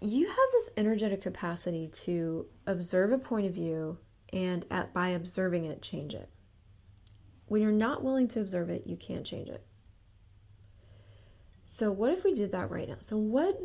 you 0.00 0.26
have 0.26 0.36
this 0.52 0.70
energetic 0.76 1.22
capacity 1.22 1.88
to 1.88 2.46
observe 2.66 3.12
a 3.12 3.18
point 3.18 3.46
of 3.46 3.54
view 3.54 3.98
and 4.32 4.66
at, 4.70 4.92
by 4.92 5.08
observing 5.08 5.64
it, 5.64 5.82
change 5.82 6.14
it. 6.14 6.28
When 7.46 7.62
you're 7.62 7.70
not 7.70 8.02
willing 8.02 8.28
to 8.28 8.40
observe 8.40 8.70
it, 8.70 8.86
you 8.86 8.96
can't 8.96 9.24
change 9.24 9.48
it. 9.48 9.64
So, 11.64 11.90
what 11.90 12.12
if 12.12 12.24
we 12.24 12.34
did 12.34 12.52
that 12.52 12.70
right 12.70 12.88
now? 12.88 12.96
So, 13.00 13.16
what 13.16 13.60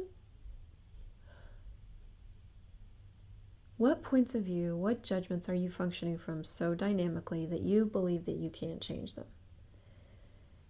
what 3.78 4.04
points 4.04 4.36
of 4.36 4.44
view, 4.44 4.78
what 4.78 5.02
judgments 5.02 5.50
are 5.50 5.56
you 5.56 5.70
functioning 5.70 6.18
from 6.18 6.44
so 6.44 6.76
dynamically 6.76 7.48
that 7.48 7.62
you 7.62 7.86
believe 7.86 8.26
that 8.26 8.36
you 8.36 8.50
can't 8.50 8.80
change 8.80 9.16
them? 9.16 9.26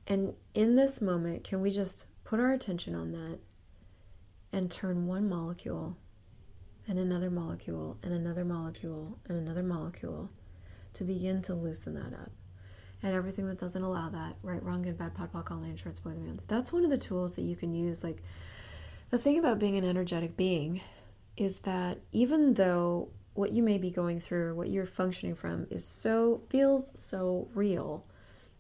And 0.08 0.34
in 0.54 0.76
this 0.76 1.02
moment, 1.02 1.44
can 1.44 1.62
we 1.62 1.72
just 1.72 2.06
put 2.24 2.40
our 2.40 2.54
attention 2.54 2.96
on 2.96 3.12
that 3.12 3.40
and 4.54 4.70
turn 4.70 5.08
one 5.08 5.28
molecule 5.30 5.98
and 6.88 7.00
another 7.00 7.30
molecule 7.30 7.98
and 8.04 8.14
another 8.14 8.44
molecule 8.44 9.18
and 9.28 9.38
another 9.38 9.64
molecule 9.64 10.30
to 10.94 11.04
begin 11.04 11.42
to 11.42 11.54
loosen 11.54 11.94
that 11.94 12.14
up? 12.14 12.32
and 13.04 13.14
everything 13.16 13.48
that 13.48 13.60
doesn't 13.60 13.82
allow 13.82 14.10
that 14.10 14.36
right 14.44 14.62
wrong 14.64 14.82
good 14.82 14.98
bad 14.98 15.14
pod 15.14 15.30
all 15.34 15.58
nine 15.58 15.76
shorts 15.76 16.00
boys 16.00 16.16
and 16.18 16.28
beyonds 16.28 16.48
that's 16.48 16.72
one 16.72 16.84
of 16.84 16.90
the 16.90 16.98
tools 16.98 17.34
that 17.36 17.44
you 17.44 17.56
can 17.56 17.74
use. 17.74 18.04
Like 18.04 18.22
the 19.10 19.18
thing 19.18 19.40
about 19.40 19.60
being 19.60 19.78
an 19.78 19.86
energetic 19.86 20.38
being 20.38 20.82
is 21.38 21.60
that 21.60 22.00
even 22.12 22.54
though 22.54 23.10
what 23.34 23.52
you 23.52 23.64
may 23.64 23.78
be 23.78 23.90
going 23.90 24.20
through 24.20 24.56
what 24.56 24.70
you're 24.70 24.86
functioning 24.86 25.36
from 25.36 25.66
is 25.70 25.86
so 25.86 26.42
feels 26.50 26.92
so 26.96 27.48
real 27.54 28.06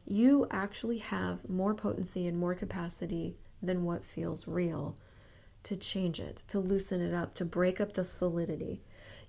you 0.07 0.47
actually 0.49 0.97
have 0.97 1.47
more 1.49 1.75
potency 1.75 2.27
and 2.27 2.37
more 2.37 2.55
capacity 2.55 3.35
than 3.61 3.83
what 3.83 4.03
feels 4.03 4.47
real 4.47 4.97
to 5.63 5.75
change 5.75 6.19
it 6.19 6.43
to 6.47 6.59
loosen 6.59 7.01
it 7.01 7.13
up 7.13 7.33
to 7.33 7.45
break 7.45 7.79
up 7.79 7.93
the 7.93 8.03
solidity 8.03 8.81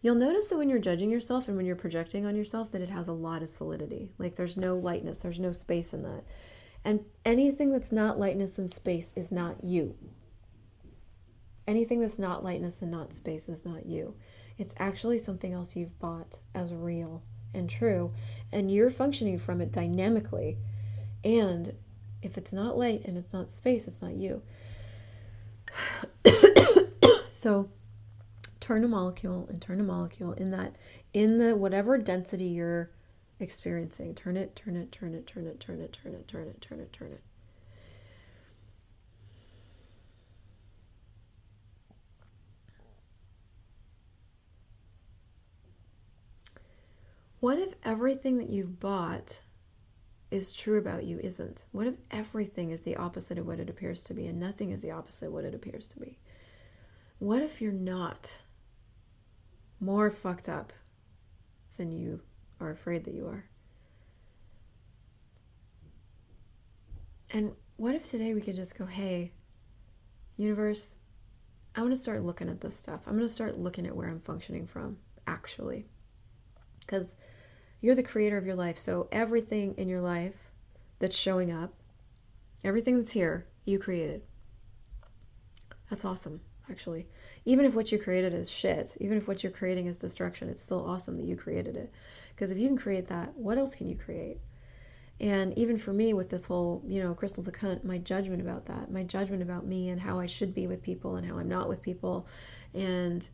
You'll 0.02 0.16
notice 0.16 0.48
that 0.48 0.58
when 0.58 0.68
you're 0.68 0.80
judging 0.80 1.10
yourself 1.10 1.46
and 1.46 1.56
when 1.56 1.64
you're 1.64 1.76
projecting 1.76 2.26
on 2.26 2.34
yourself, 2.34 2.72
that 2.72 2.82
it 2.82 2.90
has 2.90 3.06
a 3.06 3.12
lot 3.12 3.40
of 3.40 3.48
solidity. 3.48 4.10
Like 4.18 4.34
there's 4.34 4.56
no 4.56 4.76
lightness, 4.76 5.18
there's 5.18 5.38
no 5.38 5.52
space 5.52 5.94
in 5.94 6.02
that. 6.02 6.24
And 6.84 7.04
anything 7.24 7.70
that's 7.70 7.92
not 7.92 8.18
lightness 8.18 8.58
and 8.58 8.68
space 8.68 9.12
is 9.14 9.30
not 9.30 9.62
you. 9.62 9.94
Anything 11.68 12.00
that's 12.00 12.18
not 12.18 12.42
lightness 12.42 12.82
and 12.82 12.90
not 12.90 13.14
space 13.14 13.48
is 13.48 13.64
not 13.64 13.86
you. 13.86 14.16
It's 14.58 14.74
actually 14.78 15.18
something 15.18 15.52
else 15.52 15.76
you've 15.76 15.98
bought 16.00 16.38
as 16.52 16.74
real 16.74 17.22
and 17.54 17.70
true, 17.70 18.12
and 18.50 18.72
you're 18.72 18.90
functioning 18.90 19.38
from 19.38 19.60
it 19.60 19.70
dynamically. 19.70 20.58
And 21.22 21.72
if 22.22 22.36
it's 22.36 22.52
not 22.52 22.76
light 22.76 23.02
and 23.04 23.16
it's 23.16 23.32
not 23.32 23.52
space, 23.52 23.86
it's 23.86 24.02
not 24.02 24.14
you. 24.14 24.42
so, 27.30 27.68
turn 28.60 28.84
a 28.84 28.88
molecule 28.88 29.46
and 29.50 29.60
turn 29.60 29.80
a 29.80 29.82
molecule 29.82 30.32
in 30.32 30.50
that 30.52 30.76
in 31.12 31.38
the 31.38 31.56
whatever 31.56 31.98
density 31.98 32.46
you're 32.46 32.90
experiencing. 33.40 34.14
Turn 34.14 34.36
it 34.36 34.54
turn 34.56 34.76
it 34.76 34.92
turn 34.92 35.14
it 35.14 35.26
turn 35.26 35.46
it 35.46 35.60
turn 35.60 35.80
it 35.80 35.92
turn 35.92 36.14
it 36.14 36.28
turn 36.28 36.46
it 36.46 36.60
turn 36.60 36.80
it 36.80 36.92
turn 36.92 37.12
it. 37.12 37.20
What 47.40 47.58
if 47.58 47.74
everything 47.84 48.38
that 48.38 48.50
you've 48.50 48.78
bought 48.78 49.40
is 50.32 50.52
true 50.52 50.78
about 50.78 51.04
you 51.04 51.18
isn't? 51.18 51.64
What 51.72 51.86
if 51.86 51.94
everything 52.10 52.70
is 52.70 52.82
the 52.82 52.96
opposite 52.96 53.38
of 53.38 53.46
what 53.46 53.60
it 53.60 53.70
appears 53.70 54.02
to 54.04 54.14
be 54.14 54.26
and 54.26 54.40
nothing 54.40 54.70
is 54.70 54.82
the 54.82 54.90
opposite 54.90 55.26
of 55.26 55.32
what 55.32 55.44
it 55.44 55.54
appears 55.54 55.86
to 55.88 56.00
be? 56.00 56.18
What 57.18 57.42
if 57.42 57.60
you're 57.60 57.72
not 57.72 58.34
more 59.82 60.10
fucked 60.10 60.48
up 60.48 60.72
than 61.76 61.90
you 61.90 62.20
are 62.60 62.70
afraid 62.70 63.04
that 63.04 63.14
you 63.14 63.26
are. 63.26 63.44
And 67.30 67.52
what 67.76 67.94
if 67.94 68.08
today 68.08 68.34
we 68.34 68.40
could 68.40 68.54
just 68.54 68.78
go, 68.78 68.86
hey, 68.86 69.32
universe, 70.36 70.96
I 71.74 71.80
want 71.80 71.92
to 71.92 71.96
start 71.96 72.24
looking 72.24 72.48
at 72.48 72.60
this 72.60 72.76
stuff. 72.76 73.00
I'm 73.06 73.16
going 73.16 73.26
to 73.26 73.32
start 73.32 73.58
looking 73.58 73.86
at 73.86 73.96
where 73.96 74.08
I'm 74.08 74.20
functioning 74.20 74.66
from, 74.66 74.98
actually. 75.26 75.86
Because 76.80 77.16
you're 77.82 77.94
the 77.94 78.02
creator 78.02 78.38
of 78.38 78.46
your 78.46 78.54
life. 78.54 78.78
So 78.78 79.08
everything 79.12 79.74
in 79.76 79.88
your 79.88 80.00
life 80.00 80.50
that's 80.98 81.16
showing 81.16 81.50
up, 81.50 81.74
everything 82.64 82.96
that's 82.96 83.10
here, 83.10 83.46
you 83.66 83.78
created. 83.78 84.22
That's 85.90 86.06
awesome, 86.06 86.40
actually 86.70 87.06
even 87.44 87.64
if 87.64 87.74
what 87.74 87.90
you 87.90 87.98
created 87.98 88.34
is 88.34 88.48
shit, 88.48 88.96
even 89.00 89.18
if 89.18 89.26
what 89.26 89.42
you're 89.42 89.52
creating 89.52 89.86
is 89.86 89.96
destruction, 89.96 90.48
it's 90.48 90.62
still 90.62 90.84
awesome 90.88 91.16
that 91.16 91.26
you 91.26 91.36
created 91.36 91.76
it. 91.76 91.92
Because 92.34 92.50
if 92.50 92.58
you 92.58 92.68
can 92.68 92.78
create 92.78 93.08
that, 93.08 93.36
what 93.36 93.58
else 93.58 93.74
can 93.74 93.88
you 93.88 93.96
create? 93.96 94.38
And 95.20 95.56
even 95.58 95.78
for 95.78 95.92
me, 95.92 96.14
with 96.14 96.30
this 96.30 96.46
whole, 96.46 96.82
you 96.86 97.02
know, 97.02 97.14
Christel's 97.14 97.48
a 97.48 97.52
cunt, 97.52 97.84
my 97.84 97.98
judgment 97.98 98.40
about 98.40 98.66
that, 98.66 98.90
my 98.90 99.02
judgment 99.02 99.42
about 99.42 99.66
me 99.66 99.88
and 99.88 100.00
how 100.00 100.18
I 100.18 100.26
should 100.26 100.54
be 100.54 100.66
with 100.66 100.82
people 100.82 101.16
and 101.16 101.26
how 101.26 101.38
I'm 101.38 101.48
not 101.48 101.68
with 101.68 101.82
people, 101.82 102.26
and 102.74 103.28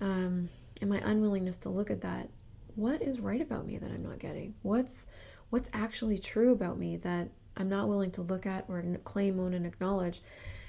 um, 0.00 0.48
and 0.80 0.90
my 0.90 0.98
unwillingness 0.98 1.58
to 1.58 1.68
look 1.68 1.90
at 1.90 2.00
that, 2.02 2.28
what 2.76 3.02
is 3.02 3.20
right 3.20 3.40
about 3.40 3.66
me 3.66 3.78
that 3.78 3.90
I'm 3.90 4.02
not 4.02 4.18
getting? 4.18 4.54
What's 4.62 5.06
what's 5.50 5.68
actually 5.72 6.18
true 6.18 6.52
about 6.52 6.78
me 6.78 6.96
that 6.98 7.28
I'm 7.56 7.68
not 7.68 7.88
willing 7.88 8.10
to 8.12 8.22
look 8.22 8.46
at 8.46 8.64
or 8.68 8.82
claim, 9.04 9.38
own, 9.38 9.54
and 9.54 9.66
acknowledge? 9.66 10.22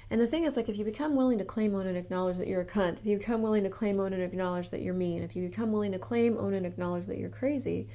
And 0.08 0.20
the 0.20 0.26
thing 0.26 0.44
is, 0.44 0.56
like, 0.56 0.68
if 0.68 0.76
you 0.76 0.84
become 0.84 1.16
willing 1.16 1.38
to 1.38 1.44
claim, 1.44 1.74
own, 1.74 1.86
and 1.86 1.96
acknowledge 1.96 2.36
that 2.36 2.46
you're 2.46 2.60
a 2.60 2.66
cunt, 2.66 3.00
if 3.00 3.06
you 3.06 3.18
become 3.18 3.42
willing 3.42 3.64
to 3.64 3.70
claim, 3.70 3.98
own, 3.98 4.12
and 4.12 4.22
acknowledge 4.22 4.70
that 4.70 4.82
you're 4.82 4.94
mean, 4.94 5.24
if 5.24 5.34
you 5.34 5.48
become 5.48 5.72
willing 5.72 5.90
to 5.92 5.98
claim, 5.98 6.38
own, 6.38 6.54
and 6.54 6.64
acknowledge 6.64 7.06
that 7.06 7.18
you're 7.18 7.28
crazy, 7.28 7.88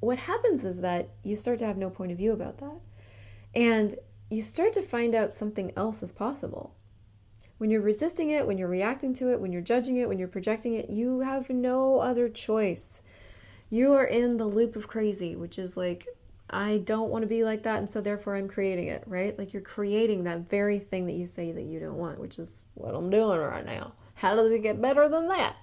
what 0.00 0.18
happens 0.18 0.64
is 0.64 0.80
that 0.80 1.08
you 1.22 1.36
start 1.36 1.58
to 1.60 1.66
have 1.66 1.78
no 1.78 1.88
point 1.88 2.12
of 2.12 2.18
view 2.18 2.32
about 2.32 2.58
that. 2.58 2.78
And 3.54 3.94
you 4.28 4.42
start 4.42 4.74
to 4.74 4.82
find 4.82 5.14
out 5.14 5.32
something 5.32 5.72
else 5.76 6.02
is 6.02 6.12
possible. 6.12 6.74
When 7.56 7.70
you're 7.70 7.80
resisting 7.80 8.30
it, 8.30 8.46
when 8.46 8.58
you're 8.58 8.68
reacting 8.68 9.12
to 9.14 9.32
it, 9.32 9.40
when 9.40 9.52
you're 9.52 9.60
judging 9.60 9.96
it, 9.96 10.08
when 10.08 10.18
you're 10.18 10.28
projecting 10.28 10.74
it, 10.74 10.88
you 10.88 11.20
have 11.20 11.48
no 11.50 12.00
other 12.00 12.28
choice. 12.28 13.02
You 13.70 13.94
are 13.94 14.04
in 14.04 14.36
the 14.36 14.46
loop 14.46 14.74
of 14.76 14.88
crazy, 14.88 15.36
which 15.36 15.58
is 15.58 15.76
like 15.76 16.06
I 16.50 16.78
don't 16.78 17.10
want 17.10 17.22
to 17.22 17.28
be 17.28 17.44
like 17.44 17.62
that, 17.62 17.78
and 17.78 17.88
so 17.88 18.00
therefore 18.00 18.34
I'm 18.34 18.48
creating 18.48 18.88
it, 18.88 19.04
right? 19.06 19.38
Like 19.38 19.52
you're 19.52 19.62
creating 19.62 20.24
that 20.24 20.50
very 20.50 20.80
thing 20.80 21.06
that 21.06 21.12
you 21.12 21.26
say 21.26 21.52
that 21.52 21.62
you 21.62 21.78
don't 21.78 21.96
want, 21.96 22.18
which 22.18 22.40
is 22.40 22.62
what 22.74 22.94
I'm 22.94 23.08
doing 23.08 23.38
right 23.38 23.64
now. 23.64 23.92
How 24.14 24.34
does 24.34 24.50
it 24.50 24.62
get 24.62 24.82
better 24.82 25.08
than 25.08 25.28
that? 25.28 25.56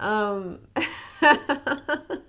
Um, 0.00 0.58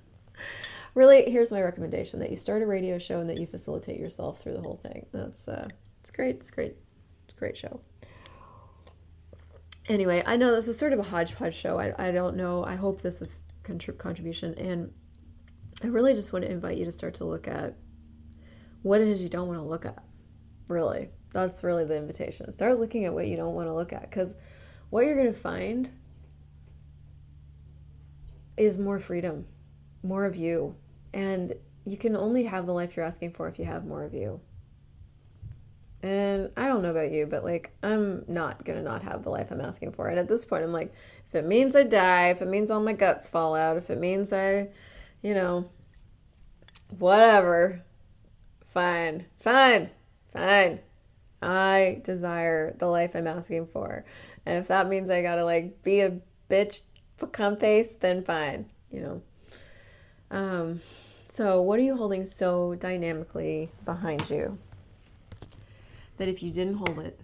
really, 0.93 1.29
here's 1.31 1.49
my 1.49 1.61
recommendation: 1.63 2.19
that 2.19 2.29
you 2.29 2.35
start 2.35 2.61
a 2.61 2.67
radio 2.67 2.99
show 2.99 3.19
and 3.19 3.29
that 3.29 3.39
you 3.39 3.47
facilitate 3.47 3.99
yourself 3.99 4.41
through 4.41 4.53
the 4.53 4.61
whole 4.61 4.79
thing. 4.83 5.07
That's 5.11 5.47
uh, 5.47 5.67
it's 5.99 6.11
great. 6.11 6.35
It's 6.35 6.51
great. 6.51 6.75
It's 7.25 7.35
a 7.35 7.39
great 7.39 7.57
show. 7.57 7.79
Anyway, 9.87 10.21
I 10.27 10.37
know 10.37 10.55
this 10.55 10.67
is 10.67 10.77
sort 10.77 10.93
of 10.93 10.99
a 10.99 11.03
hodgepodge 11.03 11.55
show. 11.55 11.79
I, 11.79 11.93
I 11.97 12.11
don't 12.11 12.35
know. 12.35 12.63
I 12.63 12.75
hope 12.75 13.01
this 13.01 13.21
is 13.21 13.41
contrib- 13.63 13.97
contribution 13.97 14.53
and 14.55 14.91
I 15.83 15.87
really 15.87 16.13
just 16.13 16.31
want 16.31 16.45
to 16.45 16.51
invite 16.51 16.77
you 16.77 16.85
to 16.85 16.91
start 16.91 17.15
to 17.15 17.25
look 17.25 17.47
at 17.47 17.75
what 18.83 19.01
it 19.01 19.07
is 19.07 19.21
you 19.21 19.29
don't 19.29 19.47
want 19.47 19.59
to 19.59 19.65
look 19.65 19.85
at. 19.85 20.03
Really. 20.67 21.09
That's 21.33 21.63
really 21.63 21.85
the 21.85 21.95
invitation. 21.95 22.51
Start 22.53 22.79
looking 22.79 23.05
at 23.05 23.13
what 23.13 23.27
you 23.27 23.35
don't 23.35 23.55
want 23.55 23.67
to 23.67 23.73
look 23.73 23.93
at 23.93 24.09
because 24.09 24.35
what 24.89 25.05
you're 25.05 25.15
going 25.15 25.33
to 25.33 25.39
find 25.39 25.89
is 28.57 28.77
more 28.77 28.99
freedom, 28.99 29.45
more 30.03 30.25
of 30.25 30.35
you. 30.35 30.75
And 31.13 31.53
you 31.85 31.97
can 31.97 32.15
only 32.15 32.43
have 32.43 32.65
the 32.65 32.73
life 32.73 32.95
you're 32.95 33.05
asking 33.05 33.31
for 33.31 33.47
if 33.47 33.57
you 33.57 33.65
have 33.65 33.85
more 33.85 34.03
of 34.03 34.13
you. 34.13 34.39
And 36.03 36.49
I 36.57 36.67
don't 36.67 36.81
know 36.81 36.91
about 36.91 37.11
you, 37.11 37.25
but 37.25 37.43
like, 37.43 37.71
I'm 37.81 38.25
not 38.27 38.65
going 38.65 38.77
to 38.77 38.83
not 38.83 39.03
have 39.03 39.23
the 39.23 39.29
life 39.29 39.51
I'm 39.51 39.61
asking 39.61 39.93
for. 39.93 40.07
And 40.07 40.19
at 40.19 40.27
this 40.27 40.45
point, 40.45 40.63
I'm 40.63 40.73
like, 40.73 40.93
if 41.31 41.35
it 41.35 41.45
means 41.45 41.77
I 41.77 41.83
die, 41.83 42.29
if 42.31 42.41
it 42.41 42.49
means 42.49 42.69
all 42.69 42.81
my 42.81 42.91
guts 42.91 43.29
fall 43.29 43.55
out, 43.55 43.77
if 43.77 43.89
it 43.89 43.97
means 43.97 44.33
I 44.33 44.67
you 45.21 45.33
know, 45.33 45.69
whatever. 46.97 47.81
Fine, 48.73 49.25
fine, 49.39 49.89
fine. 50.33 50.79
I 51.41 52.01
desire 52.03 52.75
the 52.77 52.87
life 52.87 53.15
I'm 53.15 53.27
asking 53.27 53.67
for. 53.67 54.05
And 54.45 54.57
if 54.57 54.67
that 54.67 54.89
means 54.89 55.09
I 55.09 55.21
gotta 55.21 55.43
like 55.43 55.81
be 55.83 56.01
a 56.01 56.17
bitch 56.49 56.81
come 57.31 57.57
face, 57.57 57.93
then 57.99 58.23
fine, 58.23 58.65
you 58.91 59.01
know. 59.01 59.21
Um, 60.31 60.81
so 61.27 61.61
what 61.61 61.79
are 61.79 61.83
you 61.83 61.95
holding 61.95 62.25
so 62.25 62.75
dynamically 62.75 63.69
behind 63.85 64.29
you 64.29 64.57
that 66.17 66.27
if 66.27 66.41
you 66.41 66.51
didn't 66.51 66.75
hold 66.75 66.99
it 66.99 67.19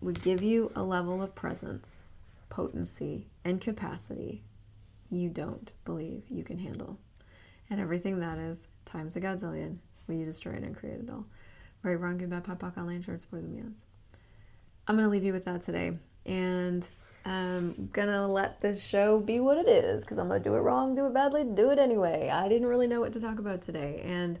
would 0.00 0.22
give 0.22 0.42
you 0.42 0.70
a 0.76 0.82
level 0.82 1.22
of 1.22 1.34
presence, 1.34 2.03
potency, 2.48 3.26
and 3.44 3.60
capacity 3.60 4.42
you 5.10 5.28
don't 5.28 5.72
believe 5.84 6.24
you 6.28 6.44
can 6.44 6.58
handle? 6.58 6.98
and 7.70 7.80
everything 7.80 8.20
that 8.20 8.38
is 8.38 8.66
times 8.84 9.16
a 9.16 9.20
godzillion 9.20 9.76
will 10.06 10.14
you 10.14 10.24
destroy 10.24 10.52
and 10.52 10.76
create 10.76 11.00
it 11.00 11.10
all. 11.10 11.24
Right, 11.82 11.98
wrong, 11.98 12.18
good, 12.18 12.30
bad, 12.30 12.44
pop, 12.44 12.62
online, 12.78 13.02
short, 13.02 13.22
sport, 13.22 13.42
the 13.42 13.48
means. 13.48 13.84
I'm 14.86 14.96
going 14.96 15.06
to 15.06 15.10
leave 15.10 15.24
you 15.24 15.32
with 15.32 15.44
that 15.44 15.62
today. 15.62 15.92
And 16.24 16.86
I'm 17.26 17.90
going 17.92 18.08
to 18.08 18.26
let 18.26 18.60
this 18.60 18.82
show 18.82 19.18
be 19.18 19.40
what 19.40 19.58
it 19.58 19.68
is 19.68 20.02
because 20.02 20.18
I'm 20.18 20.28
going 20.28 20.42
to 20.42 20.48
do 20.48 20.54
it 20.54 20.60
wrong, 20.60 20.94
do 20.94 21.06
it 21.06 21.14
badly, 21.14 21.44
do 21.44 21.70
it 21.70 21.78
anyway. 21.78 22.30
I 22.30 22.48
didn't 22.48 22.68
really 22.68 22.86
know 22.86 23.00
what 23.00 23.12
to 23.14 23.20
talk 23.20 23.38
about 23.38 23.60
today. 23.60 24.02
And 24.04 24.38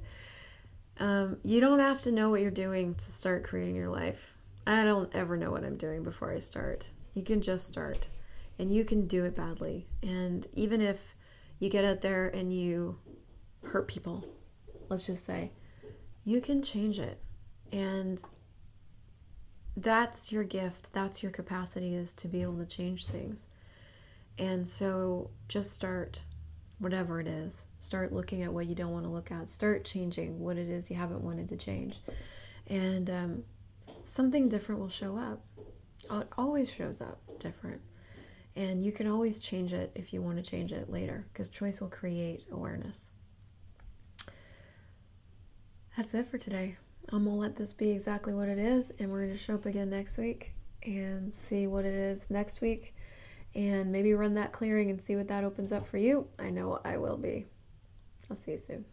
um, 0.98 1.36
you 1.44 1.60
don't 1.60 1.80
have 1.80 2.00
to 2.02 2.12
know 2.12 2.30
what 2.30 2.40
you're 2.40 2.50
doing 2.50 2.94
to 2.94 3.12
start 3.12 3.44
creating 3.44 3.76
your 3.76 3.90
life. 3.90 4.32
I 4.66 4.84
don't 4.84 5.14
ever 5.14 5.36
know 5.36 5.50
what 5.50 5.64
I'm 5.64 5.76
doing 5.76 6.02
before 6.02 6.32
I 6.32 6.38
start. 6.38 6.88
You 7.14 7.22
can 7.22 7.40
just 7.40 7.66
start 7.66 8.08
and 8.58 8.72
you 8.72 8.84
can 8.84 9.06
do 9.06 9.24
it 9.24 9.34
badly. 9.34 9.86
And 10.02 10.46
even 10.54 10.80
if 10.80 10.98
you 11.58 11.68
get 11.68 11.84
out 11.84 12.00
there 12.00 12.28
and 12.28 12.52
you 12.52 12.98
hurt 13.62 13.88
people, 13.88 14.24
let's 14.88 15.06
just 15.06 15.24
say, 15.24 15.50
you 16.24 16.40
can 16.40 16.62
change 16.62 16.98
it. 16.98 17.20
And 17.72 18.20
that's 19.76 20.30
your 20.30 20.44
gift, 20.44 20.92
that's 20.92 21.22
your 21.22 21.32
capacity 21.32 21.94
is 21.94 22.14
to 22.14 22.28
be 22.28 22.42
able 22.42 22.58
to 22.58 22.66
change 22.66 23.06
things. 23.06 23.46
And 24.38 24.66
so 24.66 25.30
just 25.48 25.72
start 25.72 26.22
whatever 26.78 27.20
it 27.20 27.26
is. 27.26 27.66
Start 27.80 28.12
looking 28.12 28.42
at 28.42 28.52
what 28.52 28.66
you 28.66 28.74
don't 28.74 28.92
want 28.92 29.04
to 29.04 29.10
look 29.10 29.30
at. 29.30 29.50
Start 29.50 29.84
changing 29.84 30.40
what 30.40 30.58
it 30.58 30.68
is 30.68 30.90
you 30.90 30.96
haven't 30.96 31.22
wanted 31.22 31.48
to 31.48 31.56
change. 31.56 31.96
And 32.66 33.10
um, 33.10 33.44
something 34.04 34.48
different 34.48 34.80
will 34.80 34.88
show 34.88 35.16
up. 35.16 35.42
It 36.10 36.28
always 36.36 36.70
shows 36.70 37.00
up 37.00 37.18
different. 37.38 37.80
And 38.56 38.84
you 38.84 38.92
can 38.92 39.08
always 39.08 39.40
change 39.40 39.72
it 39.72 39.90
if 39.94 40.12
you 40.12 40.22
want 40.22 40.36
to 40.36 40.42
change 40.42 40.72
it 40.72 40.90
later 40.90 41.26
because 41.32 41.48
choice 41.48 41.80
will 41.80 41.88
create 41.88 42.46
awareness. 42.52 43.08
That's 45.96 46.14
it 46.14 46.28
for 46.30 46.38
today. 46.38 46.76
I'm 47.10 47.24
going 47.24 47.36
to 47.36 47.40
let 47.40 47.56
this 47.56 47.72
be 47.72 47.90
exactly 47.90 48.32
what 48.32 48.48
it 48.48 48.58
is, 48.58 48.90
and 48.98 49.10
we're 49.10 49.26
going 49.26 49.36
to 49.36 49.38
show 49.38 49.54
up 49.54 49.66
again 49.66 49.90
next 49.90 50.16
week 50.18 50.52
and 50.82 51.32
see 51.34 51.66
what 51.66 51.84
it 51.84 51.94
is 51.94 52.26
next 52.30 52.60
week 52.60 52.94
and 53.54 53.92
maybe 53.92 54.14
run 54.14 54.34
that 54.34 54.52
clearing 54.52 54.90
and 54.90 55.00
see 55.00 55.16
what 55.16 55.28
that 55.28 55.44
opens 55.44 55.72
up 55.72 55.86
for 55.86 55.98
you. 55.98 56.26
I 56.38 56.50
know 56.50 56.80
I 56.84 56.96
will 56.96 57.16
be. 57.16 57.46
I'll 58.30 58.36
see 58.36 58.52
you 58.52 58.58
soon. 58.58 58.84